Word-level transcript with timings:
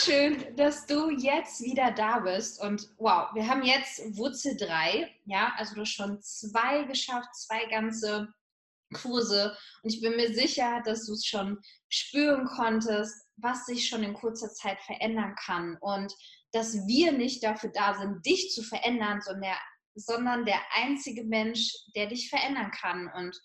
Schön, 0.00 0.56
dass 0.56 0.86
du 0.86 1.10
jetzt 1.10 1.62
wieder 1.62 1.90
da 1.90 2.20
bist. 2.20 2.60
Und 2.60 2.88
wow, 2.98 3.28
wir 3.34 3.48
haben 3.48 3.62
jetzt 3.62 4.16
Wurzel 4.16 4.56
3. 4.56 5.10
Ja, 5.24 5.52
also 5.56 5.74
du 5.74 5.80
hast 5.80 5.94
schon 5.94 6.20
zwei 6.22 6.84
geschafft, 6.84 7.34
zwei 7.34 7.64
ganze 7.66 8.28
Kurse. 8.94 9.56
Und 9.82 9.92
ich 9.92 10.00
bin 10.00 10.16
mir 10.16 10.32
sicher, 10.34 10.82
dass 10.84 11.06
du 11.06 11.12
es 11.14 11.26
schon 11.26 11.58
spüren 11.88 12.46
konntest, 12.46 13.26
was 13.36 13.66
sich 13.66 13.88
schon 13.88 14.02
in 14.02 14.14
kurzer 14.14 14.50
Zeit 14.50 14.80
verändern 14.82 15.34
kann. 15.44 15.76
Und 15.80 16.14
dass 16.52 16.86
wir 16.86 17.12
nicht 17.12 17.42
dafür 17.42 17.70
da 17.72 17.94
sind, 17.94 18.24
dich 18.24 18.52
zu 18.52 18.62
verändern, 18.62 19.20
sondern 19.20 19.56
sondern 19.96 20.44
der 20.44 20.60
einzige 20.74 21.24
Mensch, 21.24 21.72
der 21.94 22.06
dich 22.06 22.28
verändern 22.28 22.70
kann 22.70 23.10
und 23.16 23.36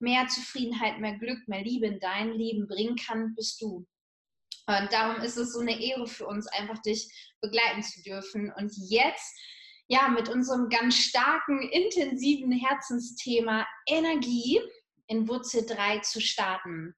mehr 0.00 0.26
Zufriedenheit, 0.26 0.98
mehr 0.98 1.16
Glück, 1.16 1.46
mehr 1.46 1.62
Liebe 1.62 1.86
in 1.86 2.00
dein 2.00 2.32
Leben 2.32 2.66
bringen 2.66 2.96
kann, 2.96 3.34
bist 3.36 3.60
du. 3.62 3.86
Und 4.66 4.92
darum 4.92 5.22
ist 5.22 5.36
es 5.36 5.52
so 5.52 5.60
eine 5.60 5.80
Ehre 5.80 6.06
für 6.06 6.26
uns, 6.26 6.46
einfach 6.46 6.78
dich 6.82 7.10
begleiten 7.40 7.82
zu 7.82 8.02
dürfen. 8.02 8.52
Und 8.56 8.72
jetzt, 8.76 9.36
ja, 9.88 10.08
mit 10.08 10.28
unserem 10.28 10.68
ganz 10.68 10.96
starken, 10.96 11.62
intensiven 11.62 12.52
Herzensthema 12.52 13.66
Energie 13.86 14.60
in 15.06 15.28
Wurzel 15.28 15.66
3 15.66 15.98
zu 15.98 16.20
starten. 16.20 16.94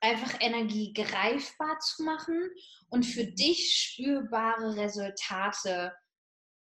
Einfach 0.00 0.38
Energie 0.40 0.92
greifbar 0.92 1.78
zu 1.78 2.02
machen 2.02 2.50
und 2.88 3.04
für 3.04 3.24
dich 3.24 3.74
spürbare 3.74 4.76
Resultate 4.76 5.94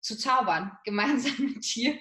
zu 0.02 0.18
zaubern, 0.18 0.78
gemeinsam 0.84 1.36
mit 1.38 1.75
dir. 1.75 1.98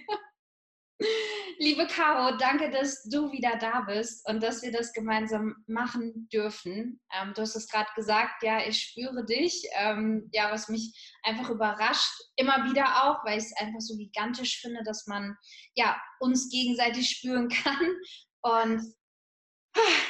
Liebe 1.59 1.87
Caro, 1.87 2.37
danke, 2.37 2.71
dass 2.71 3.03
du 3.05 3.33
wieder 3.33 3.57
da 3.57 3.83
bist 3.83 4.27
und 4.29 4.43
dass 4.43 4.63
wir 4.63 4.73
das 4.73 4.93
gemeinsam 4.93 5.57
machen 5.67 6.29
dürfen. 6.33 7.01
Ähm, 7.13 7.33
du 7.35 7.43
hast 7.43 7.55
es 7.55 7.69
gerade 7.69 7.91
gesagt, 7.95 8.43
ja, 8.43 8.67
ich 8.67 8.81
spüre 8.81 9.25
dich. 9.25 9.63
Ähm, 9.75 10.29
ja, 10.33 10.51
was 10.51 10.69
mich 10.69 10.93
einfach 11.23 11.51
überrascht, 11.51 12.13
immer 12.37 12.65
wieder 12.65 13.05
auch, 13.05 13.25
weil 13.25 13.39
ich 13.39 13.45
es 13.45 13.57
einfach 13.57 13.81
so 13.81 13.97
gigantisch 13.97 14.61
finde, 14.61 14.83
dass 14.85 15.07
man 15.07 15.37
ja 15.75 16.01
uns 16.19 16.51
gegenseitig 16.51 17.11
spüren 17.11 17.49
kann 17.65 17.97
und 18.43 18.95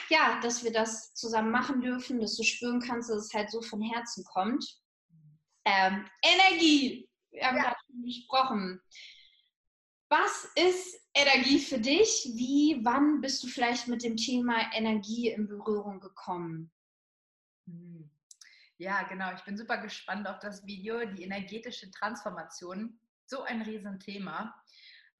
ja, 0.09 0.41
dass 0.41 0.65
wir 0.65 0.73
das 0.73 1.13
zusammen 1.15 1.51
machen 1.51 1.81
dürfen, 1.81 2.21
dass 2.21 2.37
du 2.37 2.43
spüren 2.43 2.81
kannst, 2.81 3.11
dass 3.11 3.27
es 3.27 3.35
halt 3.35 3.51
so 3.51 3.61
von 3.61 3.83
Herzen 3.83 4.25
kommt. 4.33 4.65
Ähm, 5.65 6.07
Energie, 6.23 7.09
wir 7.31 7.47
haben 7.47 7.57
ja. 7.57 7.63
gerade 7.65 7.77
schon 7.87 8.03
gesprochen. 8.05 8.81
Was 10.11 10.45
ist 10.57 11.01
Energie 11.15 11.61
für 11.61 11.79
dich? 11.79 12.33
Wie, 12.35 12.81
wann 12.83 13.21
bist 13.21 13.45
du 13.45 13.47
vielleicht 13.47 13.87
mit 13.87 14.03
dem 14.03 14.17
Thema 14.17 14.69
Energie 14.75 15.29
in 15.29 15.47
Berührung 15.47 16.01
gekommen? 16.01 16.73
Hm. 17.67 18.11
Ja, 18.79 19.05
genau. 19.05 19.33
Ich 19.35 19.45
bin 19.45 19.57
super 19.57 19.79
gespannt 19.79 20.27
auf 20.27 20.41
das 20.41 20.67
Video. 20.67 21.07
Die 21.07 21.23
energetische 21.23 21.93
Transformation. 21.93 22.99
So 23.27 23.45
ein 23.45 23.63
Riesenthema, 23.63 24.53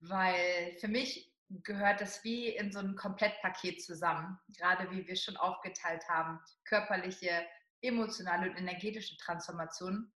weil 0.01 0.77
für 0.81 0.89
mich 0.89 1.33
gehört 1.63 2.01
das 2.01 2.25
wie 2.25 2.49
in 2.49 2.73
so 2.73 2.81
ein 2.81 2.97
Komplettpaket 2.97 3.85
zusammen. 3.85 4.41
Gerade 4.49 4.91
wie 4.91 5.07
wir 5.07 5.15
schon 5.15 5.37
aufgeteilt 5.37 6.03
haben. 6.09 6.41
Körperliche, 6.65 7.47
emotionale 7.81 8.51
und 8.51 8.57
energetische 8.57 9.17
Transformation 9.19 10.13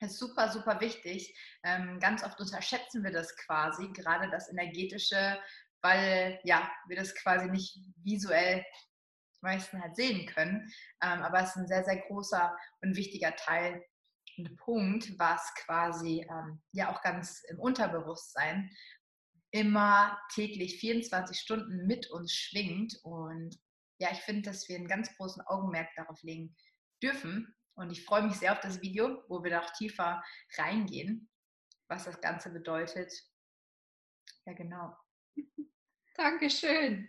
ist 0.00 0.18
super, 0.18 0.50
super 0.50 0.80
wichtig. 0.80 1.36
Ähm, 1.64 1.98
ganz 2.00 2.22
oft 2.22 2.40
unterschätzen 2.40 3.02
wir 3.02 3.12
das 3.12 3.36
quasi, 3.36 3.88
gerade 3.88 4.30
das 4.30 4.50
Energetische, 4.50 5.38
weil 5.82 6.40
ja, 6.44 6.70
wir 6.86 6.96
das 6.96 7.14
quasi 7.14 7.48
nicht 7.48 7.78
visuell 8.02 8.64
meisten 9.40 9.80
halt 9.80 9.96
sehen 9.96 10.26
können. 10.26 10.72
Ähm, 11.02 11.22
aber 11.22 11.42
es 11.42 11.50
ist 11.50 11.56
ein 11.56 11.68
sehr, 11.68 11.84
sehr 11.84 11.98
großer 12.08 12.56
und 12.80 12.96
wichtiger 12.96 13.34
Teil 13.36 13.84
und 14.36 14.56
Punkt, 14.56 15.18
was 15.18 15.52
quasi 15.54 16.26
ähm, 16.30 16.62
ja 16.72 16.92
auch 16.92 17.02
ganz 17.02 17.42
im 17.48 17.58
Unterbewusstsein 17.58 18.70
immer 19.50 20.18
täglich 20.34 20.78
24 20.78 21.38
Stunden 21.38 21.86
mit 21.86 22.10
uns 22.10 22.32
schwingt. 22.32 22.98
Und 23.02 23.58
ja, 23.98 24.10
ich 24.12 24.20
finde, 24.20 24.42
dass 24.42 24.68
wir 24.68 24.76
einen 24.76 24.88
ganz 24.88 25.14
großen 25.16 25.42
Augenmerk 25.46 25.88
darauf 25.96 26.22
legen 26.22 26.54
dürfen, 27.02 27.54
und 27.78 27.90
ich 27.90 28.04
freue 28.04 28.22
mich 28.22 28.36
sehr 28.36 28.52
auf 28.52 28.60
das 28.60 28.82
Video, 28.82 29.22
wo 29.28 29.42
wir 29.42 29.50
da 29.50 29.60
auch 29.60 29.72
tiefer 29.72 30.22
reingehen, 30.56 31.30
was 31.88 32.04
das 32.04 32.20
Ganze 32.20 32.50
bedeutet. 32.50 33.12
Ja, 34.46 34.52
genau. 34.52 34.96
Dankeschön. 36.14 37.08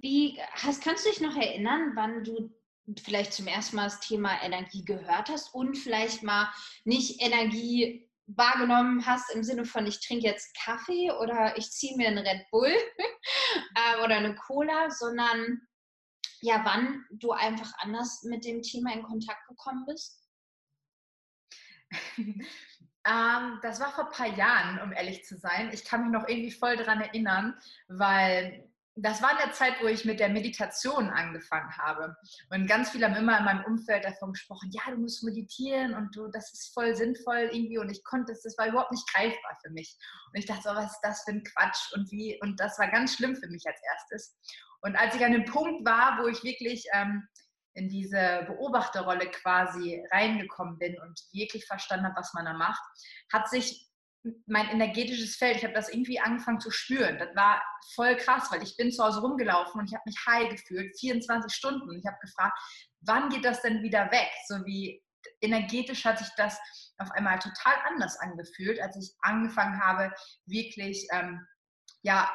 Wie, 0.00 0.40
hast, 0.52 0.82
kannst 0.82 1.04
du 1.04 1.10
dich 1.10 1.20
noch 1.20 1.36
erinnern, 1.36 1.92
wann 1.94 2.24
du 2.24 2.50
vielleicht 3.02 3.34
zum 3.34 3.46
ersten 3.46 3.76
Mal 3.76 3.84
das 3.84 4.00
Thema 4.00 4.42
Energie 4.42 4.84
gehört 4.84 5.28
hast 5.28 5.54
und 5.54 5.76
vielleicht 5.76 6.22
mal 6.22 6.50
nicht 6.84 7.20
Energie 7.20 8.08
wahrgenommen 8.26 9.04
hast 9.06 9.34
im 9.34 9.42
Sinne 9.42 9.64
von, 9.64 9.86
ich 9.86 10.00
trinke 10.00 10.26
jetzt 10.26 10.56
Kaffee 10.56 11.10
oder 11.10 11.56
ich 11.58 11.70
ziehe 11.70 11.96
mir 11.96 12.08
einen 12.08 12.26
Red 12.26 12.46
Bull 12.50 12.72
äh, 13.74 14.04
oder 14.04 14.16
eine 14.16 14.34
Cola, 14.34 14.90
sondern 14.90 15.60
ja, 16.40 16.64
wann 16.64 17.04
du 17.10 17.32
einfach 17.32 17.72
anders 17.78 18.22
mit 18.24 18.44
dem 18.44 18.62
Thema 18.62 18.92
in 18.92 19.02
Kontakt 19.02 19.46
gekommen 19.48 19.84
bist? 19.86 20.22
ähm, 22.16 23.58
das 23.62 23.80
war 23.80 23.92
vor 23.92 24.06
ein 24.06 24.12
paar 24.12 24.36
Jahren, 24.36 24.80
um 24.80 24.92
ehrlich 24.92 25.24
zu 25.24 25.36
sein. 25.36 25.70
Ich 25.72 25.84
kann 25.84 26.02
mich 26.02 26.12
noch 26.12 26.28
irgendwie 26.28 26.52
voll 26.52 26.76
daran 26.76 27.00
erinnern, 27.00 27.58
weil 27.88 28.70
das 28.96 29.22
war 29.22 29.30
in 29.32 29.38
der 29.38 29.52
Zeit, 29.52 29.74
wo 29.80 29.86
ich 29.86 30.04
mit 30.04 30.20
der 30.20 30.28
Meditation 30.28 31.10
angefangen 31.10 31.70
habe. 31.76 32.16
Und 32.50 32.66
ganz 32.66 32.90
viele 32.90 33.06
haben 33.06 33.16
immer 33.16 33.38
in 33.38 33.44
meinem 33.44 33.64
Umfeld 33.64 34.04
davon 34.04 34.32
gesprochen, 34.32 34.70
ja, 34.72 34.82
du 34.90 34.98
musst 34.98 35.22
meditieren 35.22 35.94
und 35.94 36.14
du, 36.14 36.28
das 36.28 36.52
ist 36.52 36.74
voll 36.74 36.94
sinnvoll 36.94 37.50
irgendwie. 37.52 37.78
Und 37.78 37.90
ich 37.90 38.02
konnte 38.04 38.32
es, 38.32 38.42
das 38.42 38.58
war 38.58 38.66
überhaupt 38.66 38.90
nicht 38.90 39.08
greifbar 39.12 39.56
für 39.62 39.70
mich. 39.70 39.96
Und 40.32 40.38
ich 40.38 40.46
dachte, 40.46 40.62
so, 40.62 40.70
was 40.70 40.92
ist 40.92 41.00
das 41.02 41.22
für 41.22 41.32
ein 41.32 41.44
Quatsch 41.44 41.92
und 41.94 42.10
wie? 42.10 42.38
Und 42.42 42.58
das 42.60 42.78
war 42.78 42.90
ganz 42.90 43.14
schlimm 43.14 43.36
für 43.36 43.48
mich 43.48 43.64
als 43.66 43.80
erstes. 43.92 44.36
Und 44.82 44.96
als 44.96 45.14
ich 45.14 45.24
an 45.24 45.32
dem 45.32 45.44
Punkt 45.44 45.86
war, 45.86 46.18
wo 46.22 46.26
ich 46.26 46.42
wirklich 46.42 46.84
ähm, 46.92 47.26
in 47.74 47.88
diese 47.88 48.44
Beobachterrolle 48.46 49.30
quasi 49.30 50.02
reingekommen 50.10 50.78
bin 50.78 50.98
und 51.00 51.20
wirklich 51.32 51.66
verstanden 51.66 52.06
habe, 52.06 52.16
was 52.16 52.34
man 52.34 52.44
da 52.44 52.52
macht, 52.52 52.82
hat 53.32 53.48
sich 53.48 53.86
mein 54.46 54.68
energetisches 54.68 55.36
Feld, 55.36 55.56
ich 55.56 55.64
habe 55.64 55.72
das 55.72 55.88
irgendwie 55.88 56.20
angefangen 56.20 56.60
zu 56.60 56.70
spüren. 56.70 57.18
Das 57.18 57.34
war 57.34 57.62
voll 57.94 58.16
krass, 58.16 58.50
weil 58.50 58.62
ich 58.62 58.76
bin 58.76 58.92
zu 58.92 59.02
Hause 59.02 59.20
rumgelaufen 59.20 59.80
und 59.80 59.86
ich 59.86 59.94
habe 59.94 60.02
mich 60.04 60.16
high 60.26 60.50
gefühlt, 60.50 60.98
24 60.98 61.52
Stunden. 61.52 61.88
Und 61.88 61.98
ich 61.98 62.06
habe 62.06 62.18
gefragt, 62.20 62.58
wann 63.00 63.30
geht 63.30 63.44
das 63.44 63.62
denn 63.62 63.82
wieder 63.82 64.10
weg? 64.10 64.30
So 64.46 64.56
wie 64.66 65.02
energetisch 65.40 66.04
hat 66.04 66.18
sich 66.18 66.28
das 66.36 66.58
auf 66.98 67.10
einmal 67.12 67.38
total 67.38 67.74
anders 67.86 68.18
angefühlt, 68.18 68.80
als 68.80 68.96
ich 68.96 69.14
angefangen 69.20 69.80
habe, 69.80 70.12
wirklich 70.46 71.06
ähm, 71.12 71.46
ja, 72.02 72.30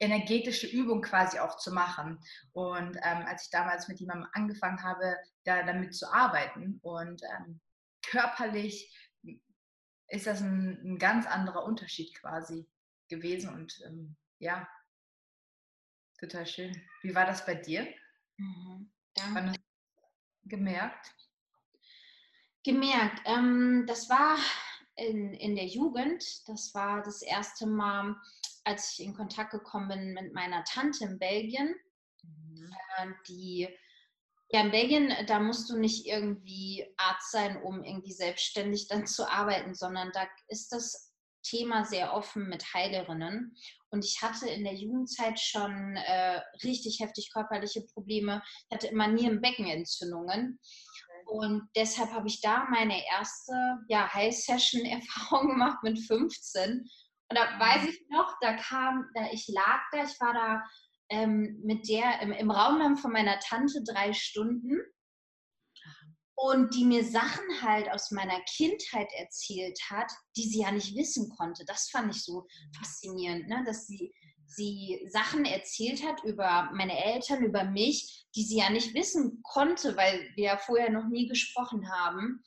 energetische 0.00 0.66
Übung 0.66 1.02
quasi 1.02 1.38
auch 1.38 1.56
zu 1.56 1.72
machen. 1.72 2.18
Und 2.52 2.96
ähm, 3.02 3.26
als 3.26 3.44
ich 3.44 3.50
damals 3.50 3.88
mit 3.88 4.00
jemandem 4.00 4.28
angefangen 4.32 4.82
habe, 4.82 5.16
da 5.44 5.62
damit 5.64 5.94
zu 5.94 6.12
arbeiten 6.12 6.78
und 6.82 7.22
ähm, 7.22 7.60
körperlich 8.02 8.94
ist 10.08 10.26
das 10.26 10.40
ein, 10.40 10.80
ein, 10.84 10.98
ganz 10.98 11.26
anderer 11.26 11.64
Unterschied 11.64 12.14
quasi 12.14 12.66
gewesen 13.08 13.52
und 13.52 13.78
ähm, 13.84 14.16
ja, 14.38 14.68
total 16.18 16.46
schön. 16.46 16.80
Wie 17.02 17.14
war 17.14 17.26
das 17.26 17.44
bei 17.44 17.54
dir? 17.54 17.86
Mhm, 18.36 18.90
danke. 19.14 19.58
gemerkt? 20.44 21.14
Gemerkt. 22.64 23.20
Ähm, 23.24 23.84
das 23.86 24.08
war 24.08 24.36
in, 24.96 25.34
in 25.34 25.54
der 25.56 25.66
Jugend. 25.66 26.48
Das 26.48 26.74
war 26.74 27.02
das 27.02 27.22
erste 27.22 27.66
Mal, 27.66 28.16
als 28.64 28.92
ich 28.92 29.04
in 29.04 29.14
Kontakt 29.14 29.52
gekommen 29.52 29.88
bin 29.88 30.14
mit 30.14 30.34
meiner 30.34 30.64
Tante 30.64 31.04
in 31.04 31.18
Belgien, 31.18 31.74
mhm. 32.22 32.74
Äh, 32.96 33.06
die 33.28 33.68
ja, 34.50 34.62
in 34.62 34.70
Belgien, 34.70 35.12
da 35.26 35.40
musst 35.40 35.68
du 35.68 35.76
nicht 35.76 36.06
irgendwie 36.06 36.86
Arzt 36.96 37.32
sein, 37.32 37.60
um 37.62 37.84
irgendwie 37.84 38.12
selbstständig 38.12 38.88
dann 38.88 39.06
zu 39.06 39.30
arbeiten, 39.30 39.74
sondern 39.74 40.10
da 40.14 40.26
ist 40.48 40.72
das 40.72 41.12
Thema 41.42 41.84
sehr 41.84 42.14
offen 42.14 42.48
mit 42.48 42.72
Heilerinnen. 42.72 43.54
Und 43.90 44.04
ich 44.04 44.22
hatte 44.22 44.48
in 44.48 44.64
der 44.64 44.74
Jugendzeit 44.74 45.38
schon 45.38 45.96
äh, 45.96 46.40
richtig 46.64 47.00
heftig 47.00 47.30
körperliche 47.32 47.82
Probleme. 47.92 48.42
Ich 48.68 48.74
hatte 48.74 48.88
immer 48.88 49.08
Nierenbeckenentzündungen. 49.08 50.58
Und 51.26 51.68
deshalb 51.76 52.10
habe 52.12 52.28
ich 52.28 52.40
da 52.40 52.66
meine 52.70 53.06
erste 53.06 53.52
ja, 53.88 54.12
High-Session-Erfahrung 54.12 55.48
gemacht 55.50 55.78
mit 55.82 55.98
15. 55.98 56.88
Und 57.30 57.38
da 57.38 57.58
weiß 57.58 57.82
mhm. 57.82 57.88
ich 57.88 58.00
noch, 58.08 58.36
da 58.40 58.56
kam, 58.56 59.08
da 59.14 59.26
ich 59.32 59.48
lag 59.48 59.82
da, 59.92 60.04
ich 60.04 60.20
war 60.20 60.32
da 60.32 60.62
ähm, 61.10 61.60
mit 61.62 61.88
der 61.88 62.20
im, 62.22 62.32
im 62.32 62.50
Raum 62.50 62.96
von 62.96 63.12
meiner 63.12 63.38
Tante 63.40 63.82
drei 63.84 64.12
Stunden 64.12 64.80
und 66.40 66.72
die 66.74 66.84
mir 66.84 67.04
Sachen 67.04 67.62
halt 67.62 67.90
aus 67.90 68.12
meiner 68.12 68.40
Kindheit 68.42 69.08
erzählt 69.18 69.78
hat, 69.90 70.10
die 70.36 70.48
sie 70.48 70.60
ja 70.60 70.70
nicht 70.70 70.94
wissen 70.94 71.28
konnte. 71.30 71.64
Das 71.64 71.90
fand 71.90 72.14
ich 72.14 72.24
so 72.24 72.42
mhm. 72.42 72.72
faszinierend, 72.78 73.48
ne? 73.48 73.64
dass 73.66 73.86
sie, 73.86 74.14
sie 74.46 75.04
Sachen 75.10 75.44
erzählt 75.44 76.04
hat 76.04 76.22
über 76.24 76.70
meine 76.72 77.04
Eltern, 77.04 77.42
über 77.42 77.64
mich, 77.64 78.26
die 78.36 78.44
sie 78.44 78.58
ja 78.58 78.70
nicht 78.70 78.94
wissen 78.94 79.40
konnte, 79.42 79.96
weil 79.96 80.30
wir 80.36 80.44
ja 80.44 80.56
vorher 80.56 80.90
noch 80.90 81.08
nie 81.08 81.26
gesprochen 81.26 81.90
haben. 81.90 82.42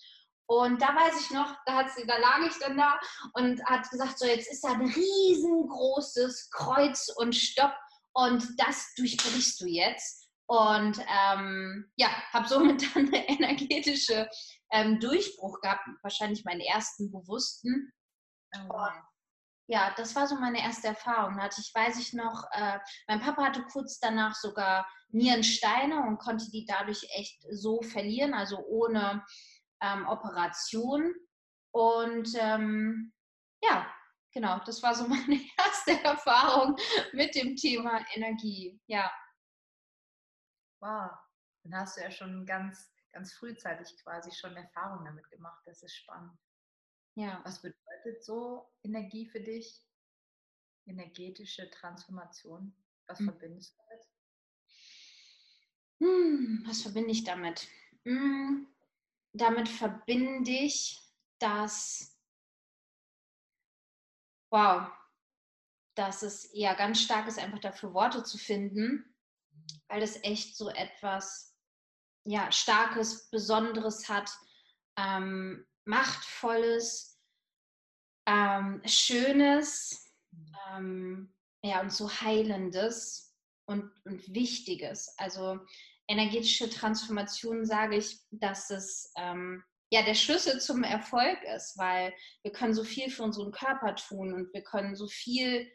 Und 0.51 0.81
da 0.81 0.93
weiß 0.93 1.21
ich 1.21 1.31
noch, 1.31 1.55
da, 1.65 1.75
hat 1.75 1.91
sie, 1.91 2.05
da 2.05 2.17
lag 2.17 2.39
ich 2.45 2.59
dann 2.59 2.75
da 2.75 2.99
und 3.35 3.63
hat 3.63 3.89
gesagt, 3.89 4.19
so 4.19 4.25
jetzt 4.25 4.51
ist 4.51 4.61
da 4.65 4.73
ein 4.73 4.81
riesengroßes 4.81 6.49
Kreuz 6.51 7.07
und 7.15 7.33
Stopp 7.33 7.73
und 8.11 8.45
das 8.59 8.93
durchbrichst 8.95 9.61
du 9.61 9.67
jetzt. 9.67 10.29
Und 10.47 10.99
ähm, 11.07 11.89
ja, 11.95 12.09
habe 12.33 12.49
somit 12.49 12.83
dann 12.95 13.07
eine 13.07 13.29
energetische 13.29 14.29
ähm, 14.73 14.99
Durchbruch 14.99 15.61
gehabt, 15.61 15.87
wahrscheinlich 16.01 16.43
meinen 16.43 16.59
ersten 16.59 17.09
bewussten. 17.13 17.93
Oh. 18.53 18.87
Ja, 19.67 19.93
das 19.95 20.13
war 20.17 20.27
so 20.27 20.35
meine 20.35 20.61
erste 20.61 20.89
Erfahrung. 20.89 21.37
Da 21.37 21.43
hatte 21.43 21.61
ich, 21.61 21.73
weiß 21.73 21.97
ich 21.97 22.11
noch, 22.11 22.43
äh, 22.51 22.77
mein 23.07 23.21
Papa 23.21 23.41
hatte 23.45 23.63
kurz 23.71 24.01
danach 24.01 24.35
sogar 24.35 24.85
Nierensteine 25.11 26.01
und 26.01 26.17
konnte 26.17 26.51
die 26.51 26.65
dadurch 26.65 27.07
echt 27.15 27.41
so 27.51 27.81
verlieren, 27.81 28.33
also 28.33 28.57
ohne 28.67 29.23
ähm, 29.81 30.07
Operation. 30.07 31.13
Und 31.73 32.29
ähm, 32.35 33.13
ja, 33.63 33.91
genau, 34.33 34.59
das 34.65 34.81
war 34.83 34.95
so 34.95 35.07
meine 35.07 35.41
erste 35.57 35.91
Erfahrung 36.03 36.77
mit 37.13 37.35
dem 37.35 37.55
Thema 37.55 38.05
Energie. 38.13 38.79
Ja. 38.87 39.11
Wow, 40.81 41.11
dann 41.63 41.75
hast 41.75 41.97
du 41.97 42.01
ja 42.01 42.11
schon 42.11 42.45
ganz, 42.45 42.91
ganz 43.11 43.33
frühzeitig 43.33 43.95
quasi 44.03 44.31
schon 44.31 44.55
Erfahrungen 44.55 45.05
damit 45.05 45.29
gemacht. 45.29 45.61
Das 45.65 45.83
ist 45.83 45.95
spannend. 45.95 46.37
Ja. 47.15 47.41
Was 47.43 47.61
bedeutet 47.61 48.23
so 48.23 48.71
Energie 48.83 49.27
für 49.27 49.41
dich? 49.41 49.85
Energetische 50.85 51.69
Transformation? 51.69 52.75
Was 53.07 53.19
hm. 53.19 53.25
verbindest 53.25 53.77
du 53.77 53.81
damit? 53.83 54.07
Hm, 55.99 56.63
was 56.65 56.81
verbinde 56.81 57.11
ich 57.11 57.23
damit? 57.23 57.67
Hm, 58.05 58.67
damit 59.33 59.69
verbinde 59.69 60.51
ich, 60.51 60.99
dass, 61.39 62.17
wow, 64.51 64.91
dass 65.95 66.23
es 66.23 66.45
eher 66.45 66.75
ganz 66.75 67.01
stark 67.01 67.27
ist, 67.27 67.39
einfach 67.39 67.59
dafür 67.59 67.93
Worte 67.93 68.23
zu 68.23 68.37
finden, 68.37 69.15
weil 69.87 70.01
es 70.01 70.23
echt 70.23 70.55
so 70.55 70.69
etwas 70.69 71.55
ja, 72.23 72.51
Starkes, 72.51 73.29
Besonderes 73.29 74.07
hat, 74.07 74.29
ähm, 74.97 75.65
Machtvolles, 75.85 77.19
ähm, 78.27 78.81
Schönes 78.85 80.13
ähm, 80.69 81.33
ja, 81.63 81.81
und 81.81 81.91
so 81.91 82.09
Heilendes 82.09 83.35
und, 83.65 83.91
und 84.05 84.33
Wichtiges. 84.33 85.13
Also 85.17 85.59
energetische 86.11 86.69
Transformation 86.69 87.65
sage 87.65 87.97
ich, 87.97 88.19
dass 88.31 88.69
es 88.69 89.11
ähm, 89.17 89.63
ja 89.91 90.03
der 90.03 90.15
Schlüssel 90.15 90.59
zum 90.59 90.83
Erfolg 90.83 91.37
ist, 91.55 91.77
weil 91.77 92.13
wir 92.43 92.51
können 92.51 92.73
so 92.73 92.83
viel 92.83 93.09
für 93.09 93.23
unseren 93.23 93.51
Körper 93.51 93.95
tun 93.95 94.33
und 94.33 94.53
wir 94.53 94.63
können 94.63 94.95
so 94.95 95.07
viel 95.07 95.71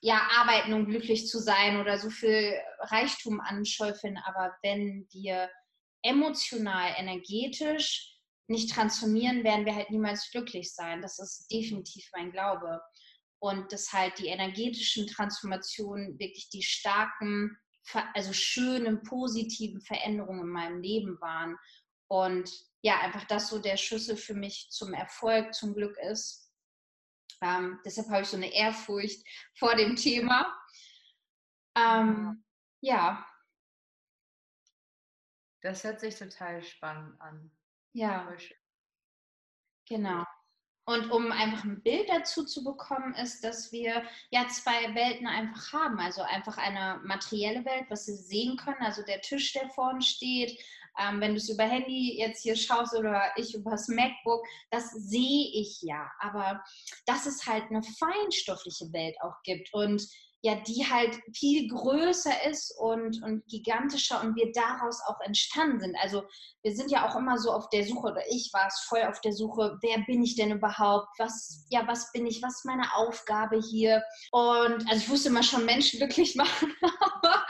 ja, 0.00 0.28
arbeiten, 0.36 0.72
um 0.74 0.86
glücklich 0.86 1.26
zu 1.26 1.38
sein 1.38 1.80
oder 1.80 1.98
so 1.98 2.10
viel 2.10 2.54
Reichtum 2.80 3.40
anschäufeln, 3.40 4.18
aber 4.18 4.54
wenn 4.62 5.06
wir 5.12 5.50
emotional, 6.02 6.94
energetisch 6.98 8.16
nicht 8.48 8.72
transformieren, 8.72 9.44
werden 9.44 9.66
wir 9.66 9.74
halt 9.74 9.90
niemals 9.90 10.30
glücklich 10.30 10.72
sein. 10.72 11.02
Das 11.02 11.18
ist 11.18 11.48
definitiv 11.50 12.08
mein 12.14 12.30
Glaube. 12.30 12.80
Und 13.38 13.72
dass 13.72 13.92
halt 13.92 14.18
die 14.18 14.28
energetischen 14.28 15.06
Transformationen 15.06 16.18
wirklich 16.18 16.48
die 16.50 16.62
starken 16.62 17.58
also 18.14 18.32
schönen, 18.32 19.02
positiven 19.02 19.80
Veränderungen 19.80 20.42
in 20.42 20.48
meinem 20.48 20.80
Leben 20.80 21.20
waren. 21.20 21.56
Und 22.08 22.50
ja, 22.82 23.00
einfach 23.00 23.24
das 23.24 23.48
so 23.48 23.58
der 23.58 23.76
Schlüssel 23.76 24.16
für 24.16 24.34
mich 24.34 24.68
zum 24.70 24.94
Erfolg, 24.94 25.54
zum 25.54 25.74
Glück 25.74 25.96
ist. 25.98 26.52
Ähm, 27.42 27.80
deshalb 27.84 28.08
habe 28.08 28.22
ich 28.22 28.28
so 28.28 28.36
eine 28.36 28.52
Ehrfurcht 28.52 29.24
vor 29.58 29.74
dem 29.74 29.96
Thema. 29.96 30.56
Ähm, 31.76 32.44
ja. 32.80 33.26
Das 35.62 35.84
hört 35.84 36.00
sich 36.00 36.16
total 36.16 36.62
spannend 36.62 37.20
an. 37.20 37.50
Ja. 37.92 38.32
Genau. 39.88 40.24
Und 40.88 41.10
um 41.10 41.32
einfach 41.32 41.64
ein 41.64 41.82
Bild 41.82 42.08
dazu 42.08 42.44
zu 42.44 42.62
bekommen, 42.62 43.12
ist, 43.14 43.42
dass 43.42 43.72
wir 43.72 44.04
ja 44.30 44.46
zwei 44.46 44.94
Welten 44.94 45.26
einfach 45.26 45.72
haben. 45.72 45.98
Also 45.98 46.22
einfach 46.22 46.58
eine 46.58 47.00
materielle 47.04 47.64
Welt, 47.64 47.86
was 47.88 48.06
Sie 48.06 48.14
sehen 48.14 48.56
können, 48.56 48.80
also 48.80 49.02
der 49.02 49.20
Tisch, 49.20 49.52
der 49.52 49.68
vorne 49.70 50.00
steht. 50.00 50.56
Ähm, 50.98 51.20
wenn 51.20 51.32
du 51.32 51.38
es 51.38 51.48
über 51.48 51.64
Handy 51.64 52.16
jetzt 52.18 52.42
hier 52.42 52.54
schaust 52.54 52.94
oder 52.94 53.32
ich 53.34 53.54
über 53.54 53.72
das 53.72 53.88
MacBook, 53.88 54.46
das 54.70 54.92
sehe 54.92 55.50
ich 55.54 55.82
ja. 55.82 56.08
Aber 56.20 56.62
dass 57.04 57.26
es 57.26 57.46
halt 57.46 57.64
eine 57.64 57.82
feinstoffliche 57.82 58.92
Welt 58.92 59.16
auch 59.20 59.42
gibt 59.42 59.74
und 59.74 60.06
ja, 60.46 60.54
die 60.54 60.86
halt 60.88 61.18
viel 61.34 61.66
größer 61.66 62.48
ist 62.48 62.72
und, 62.78 63.20
und 63.24 63.44
gigantischer 63.48 64.20
und 64.20 64.36
wir 64.36 64.52
daraus 64.52 65.00
auch 65.08 65.20
entstanden 65.22 65.80
sind. 65.80 65.96
Also 66.00 66.22
wir 66.62 66.72
sind 66.72 66.88
ja 66.92 67.04
auch 67.04 67.16
immer 67.16 67.36
so 67.36 67.50
auf 67.50 67.68
der 67.70 67.84
Suche, 67.84 68.12
oder 68.12 68.22
ich 68.30 68.50
war 68.52 68.68
es 68.68 68.78
voll 68.88 69.02
auf 69.02 69.20
der 69.22 69.32
Suche, 69.32 69.76
wer 69.82 69.98
bin 70.06 70.22
ich 70.22 70.36
denn 70.36 70.52
überhaupt? 70.52 71.08
Was, 71.18 71.66
ja, 71.70 71.84
was 71.88 72.12
bin 72.12 72.28
ich? 72.28 72.40
Was 72.42 72.58
ist 72.58 72.64
meine 72.64 72.94
Aufgabe 72.94 73.60
hier? 73.60 74.04
Und 74.30 74.88
also 74.88 74.96
ich 74.98 75.08
wusste 75.08 75.30
immer 75.30 75.42
schon 75.42 75.64
Menschen 75.64 75.98
glücklich 75.98 76.36
machen, 76.36 76.72
aber 76.80 77.44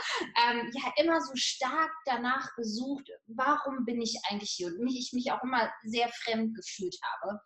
ähm, 0.48 0.70
ja, 0.72 0.90
immer 0.96 1.20
so 1.20 1.32
stark 1.34 1.90
danach 2.06 2.54
gesucht, 2.56 3.10
warum 3.26 3.84
bin 3.84 4.00
ich 4.00 4.18
eigentlich 4.30 4.52
hier? 4.52 4.68
Und 4.68 4.78
mich, 4.78 4.98
ich 4.98 5.12
mich 5.12 5.32
auch 5.32 5.42
immer 5.42 5.70
sehr 5.84 6.08
fremd 6.08 6.56
gefühlt 6.56 6.96
habe 7.02 7.40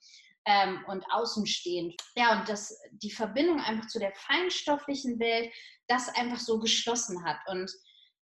ähm, 0.51 0.85
und 0.89 1.05
außenstehend. 1.11 1.95
Ja, 2.17 2.39
und 2.39 2.49
dass 2.49 2.77
die 2.93 3.11
Verbindung 3.11 3.61
einfach 3.61 3.87
zu 3.87 3.99
der 3.99 4.13
feinstofflichen 4.13 5.19
Welt 5.21 5.53
das 5.87 6.09
einfach 6.09 6.39
so 6.39 6.59
geschlossen 6.59 7.25
hat. 7.25 7.39
Und 7.47 7.71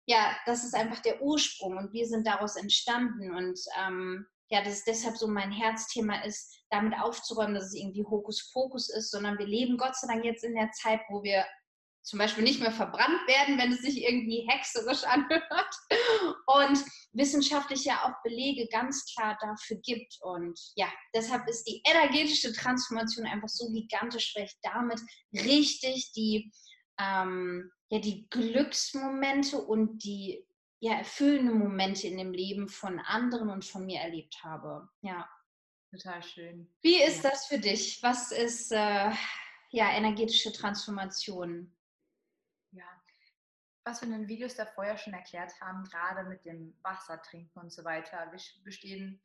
ja, 0.05 0.35
das 0.45 0.63
ist 0.63 0.73
einfach 0.73 0.99
der 0.99 1.21
Ursprung 1.21 1.77
und 1.77 1.93
wir 1.93 2.05
sind 2.05 2.27
daraus 2.27 2.55
entstanden. 2.55 3.33
Und 3.33 3.59
ähm, 3.79 4.25
ja, 4.49 4.61
dass 4.61 4.75
es 4.75 4.83
deshalb 4.85 5.17
so 5.17 5.27
mein 5.27 5.51
Herzthema 5.51 6.21
ist, 6.23 6.53
damit 6.69 6.97
aufzuräumen, 6.99 7.55
dass 7.55 7.67
es 7.67 7.75
irgendwie 7.75 8.03
Hokuspokus 8.03 8.89
ist, 8.89 9.11
sondern 9.11 9.37
wir 9.37 9.45
leben 9.45 9.77
Gott 9.77 9.95
sei 9.95 10.07
Dank 10.07 10.25
jetzt 10.25 10.43
in 10.43 10.55
der 10.55 10.71
Zeit, 10.71 11.01
wo 11.09 11.23
wir 11.23 11.45
zum 12.07 12.19
Beispiel 12.19 12.43
nicht 12.45 12.61
mehr 12.61 12.71
verbrannt 12.71 13.27
werden, 13.27 13.57
wenn 13.57 13.73
es 13.73 13.81
sich 13.81 14.01
irgendwie 14.01 14.47
hexerisch 14.47 15.03
anhört. 15.07 15.75
Und 16.45 16.85
wissenschaftlich 17.11 17.83
ja 17.83 18.05
auch 18.05 18.23
Belege 18.23 18.67
ganz 18.71 19.05
klar 19.13 19.37
dafür 19.41 19.77
gibt. 19.83 20.17
Und 20.21 20.57
ja, 20.75 20.87
deshalb 21.13 21.45
ist 21.49 21.65
die 21.65 21.81
energetische 21.85 22.53
Transformation 22.53 23.25
einfach 23.25 23.49
so 23.49 23.69
gigantisch, 23.73 24.33
weil 24.35 24.45
ich 24.45 24.55
damit 24.61 25.01
richtig 25.33 26.13
die, 26.13 26.49
ähm, 26.97 27.69
ja, 27.89 27.99
die 27.99 28.25
Glücksmomente 28.29 29.57
und 29.57 30.01
die 30.05 30.47
ja, 30.79 30.93
erfüllenden 30.93 31.59
Momente 31.59 32.07
in 32.07 32.17
dem 32.17 32.31
Leben 32.31 32.69
von 32.69 32.99
anderen 32.99 33.49
und 33.49 33.65
von 33.65 33.85
mir 33.85 33.99
erlebt 33.99 34.41
habe. 34.43 34.87
Ja. 35.01 35.27
Total 35.91 36.23
schön. 36.23 36.73
Wie 36.81 37.01
ist 37.01 37.23
ja. 37.23 37.31
das 37.31 37.47
für 37.47 37.59
dich? 37.59 38.01
Was 38.01 38.31
ist 38.31 38.71
äh, 38.71 39.11
ja 39.71 39.91
energetische 39.91 40.53
Transformation? 40.53 41.76
Was 43.87 44.01
wir 44.01 44.09
in 44.09 44.19
den 44.19 44.27
Videos 44.27 44.55
davor 44.55 44.85
ja 44.85 44.97
schon 44.97 45.13
erklärt 45.13 45.53
haben, 45.61 45.85
gerade 45.85 46.27
mit 46.27 46.43
dem 46.43 46.77
Wasser 46.83 47.21
trinken 47.21 47.57
und 47.57 47.71
so 47.71 47.85
weiter. 47.85 48.29
Wir 48.31 48.39
bestehen 48.63 49.21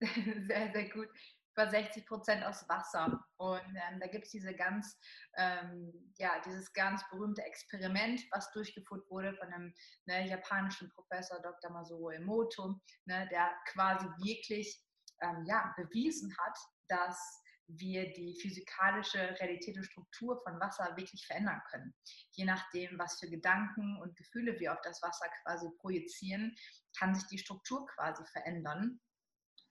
sehr, 0.00 0.72
sehr 0.72 0.90
gut 0.90 1.08
über 1.54 1.68
60 1.68 2.06
Prozent 2.06 2.44
aus 2.44 2.68
Wasser. 2.68 3.18
Und 3.38 3.62
ähm, 3.66 3.98
da 3.98 4.06
gibt 4.06 4.26
es 4.26 4.30
diese 4.30 4.54
ganz, 4.54 4.96
ähm, 5.36 6.12
ja, 6.18 6.40
dieses 6.44 6.72
ganz 6.72 7.02
berühmte 7.10 7.42
Experiment, 7.42 8.20
was 8.30 8.52
durchgeführt 8.52 9.10
wurde 9.10 9.34
von 9.34 9.48
einem 9.52 9.74
ne, 10.06 10.28
japanischen 10.28 10.90
Professor 10.90 11.40
Dr. 11.40 11.70
Masuro 11.70 12.10
Emoto, 12.10 12.78
ne, 13.06 13.26
der 13.30 13.50
quasi 13.72 14.06
wirklich 14.18 14.84
ähm, 15.22 15.44
ja, 15.46 15.74
bewiesen 15.76 16.36
hat, 16.38 16.58
dass 16.88 17.42
wir 17.68 18.12
die 18.12 18.34
physikalische 18.40 19.36
Realität 19.40 19.76
und 19.76 19.84
Struktur 19.84 20.40
von 20.42 20.58
Wasser 20.60 20.96
wirklich 20.96 21.26
verändern 21.26 21.60
können. 21.70 21.94
Je 22.32 22.44
nachdem, 22.44 22.98
was 22.98 23.18
für 23.18 23.28
Gedanken 23.28 24.00
und 24.00 24.16
Gefühle 24.16 24.58
wir 24.58 24.72
auf 24.72 24.80
das 24.82 25.02
Wasser 25.02 25.26
quasi 25.42 25.68
projizieren, 25.78 26.56
kann 26.98 27.14
sich 27.14 27.26
die 27.26 27.38
Struktur 27.38 27.86
quasi 27.86 28.24
verändern. 28.32 29.00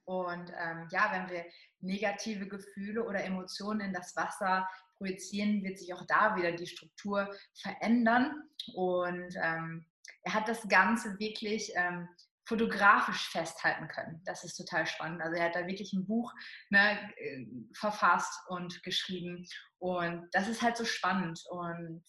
Und 0.05 0.53
ähm, 0.57 0.87
ja, 0.91 1.11
wenn 1.11 1.29
wir 1.29 1.45
negative 1.79 2.47
Gefühle 2.47 3.03
oder 3.03 3.23
Emotionen 3.23 3.81
in 3.81 3.93
das 3.93 4.15
Wasser 4.15 4.69
projizieren, 4.97 5.63
wird 5.63 5.77
sich 5.77 5.93
auch 5.93 6.05
da 6.07 6.35
wieder 6.35 6.53
die 6.53 6.67
Struktur 6.67 7.29
verändern. 7.61 8.49
Und 8.73 9.35
ähm, 9.41 9.85
er 10.23 10.33
hat 10.33 10.47
das 10.47 10.67
Ganze 10.69 11.19
wirklich 11.19 11.71
ähm, 11.75 12.07
fotografisch 12.47 13.29
festhalten 13.29 13.87
können. 13.89 14.21
Das 14.25 14.43
ist 14.43 14.55
total 14.55 14.87
spannend. 14.87 15.21
Also 15.21 15.35
er 15.35 15.45
hat 15.45 15.55
da 15.55 15.67
wirklich 15.67 15.91
ein 15.93 16.07
Buch 16.07 16.33
ne, 16.69 16.97
äh, 17.17 17.45
verfasst 17.73 18.39
und 18.47 18.81
geschrieben. 18.83 19.45
Und 19.79 20.27
das 20.31 20.47
ist 20.47 20.61
halt 20.61 20.77
so 20.77 20.85
spannend. 20.85 21.43
Und 21.49 22.03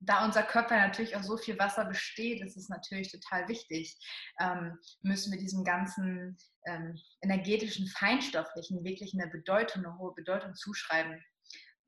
da 0.00 0.24
unser 0.24 0.42
Körper 0.42 0.76
natürlich 0.76 1.16
auch 1.16 1.22
so 1.22 1.36
viel 1.36 1.58
Wasser 1.58 1.84
besteht, 1.84 2.42
ist 2.42 2.56
es 2.56 2.68
natürlich 2.68 3.10
total 3.10 3.48
wichtig, 3.48 3.96
ähm, 4.40 4.78
müssen 5.00 5.32
wir 5.32 5.38
diesem 5.38 5.64
ganzen 5.64 6.36
ähm, 6.66 6.98
energetischen, 7.22 7.86
feinstofflichen 7.86 8.84
wirklich 8.84 9.14
eine 9.14 9.30
Bedeutung, 9.30 9.86
eine 9.86 9.96
hohe 9.98 10.12
Bedeutung 10.14 10.54
zuschreiben. 10.54 11.24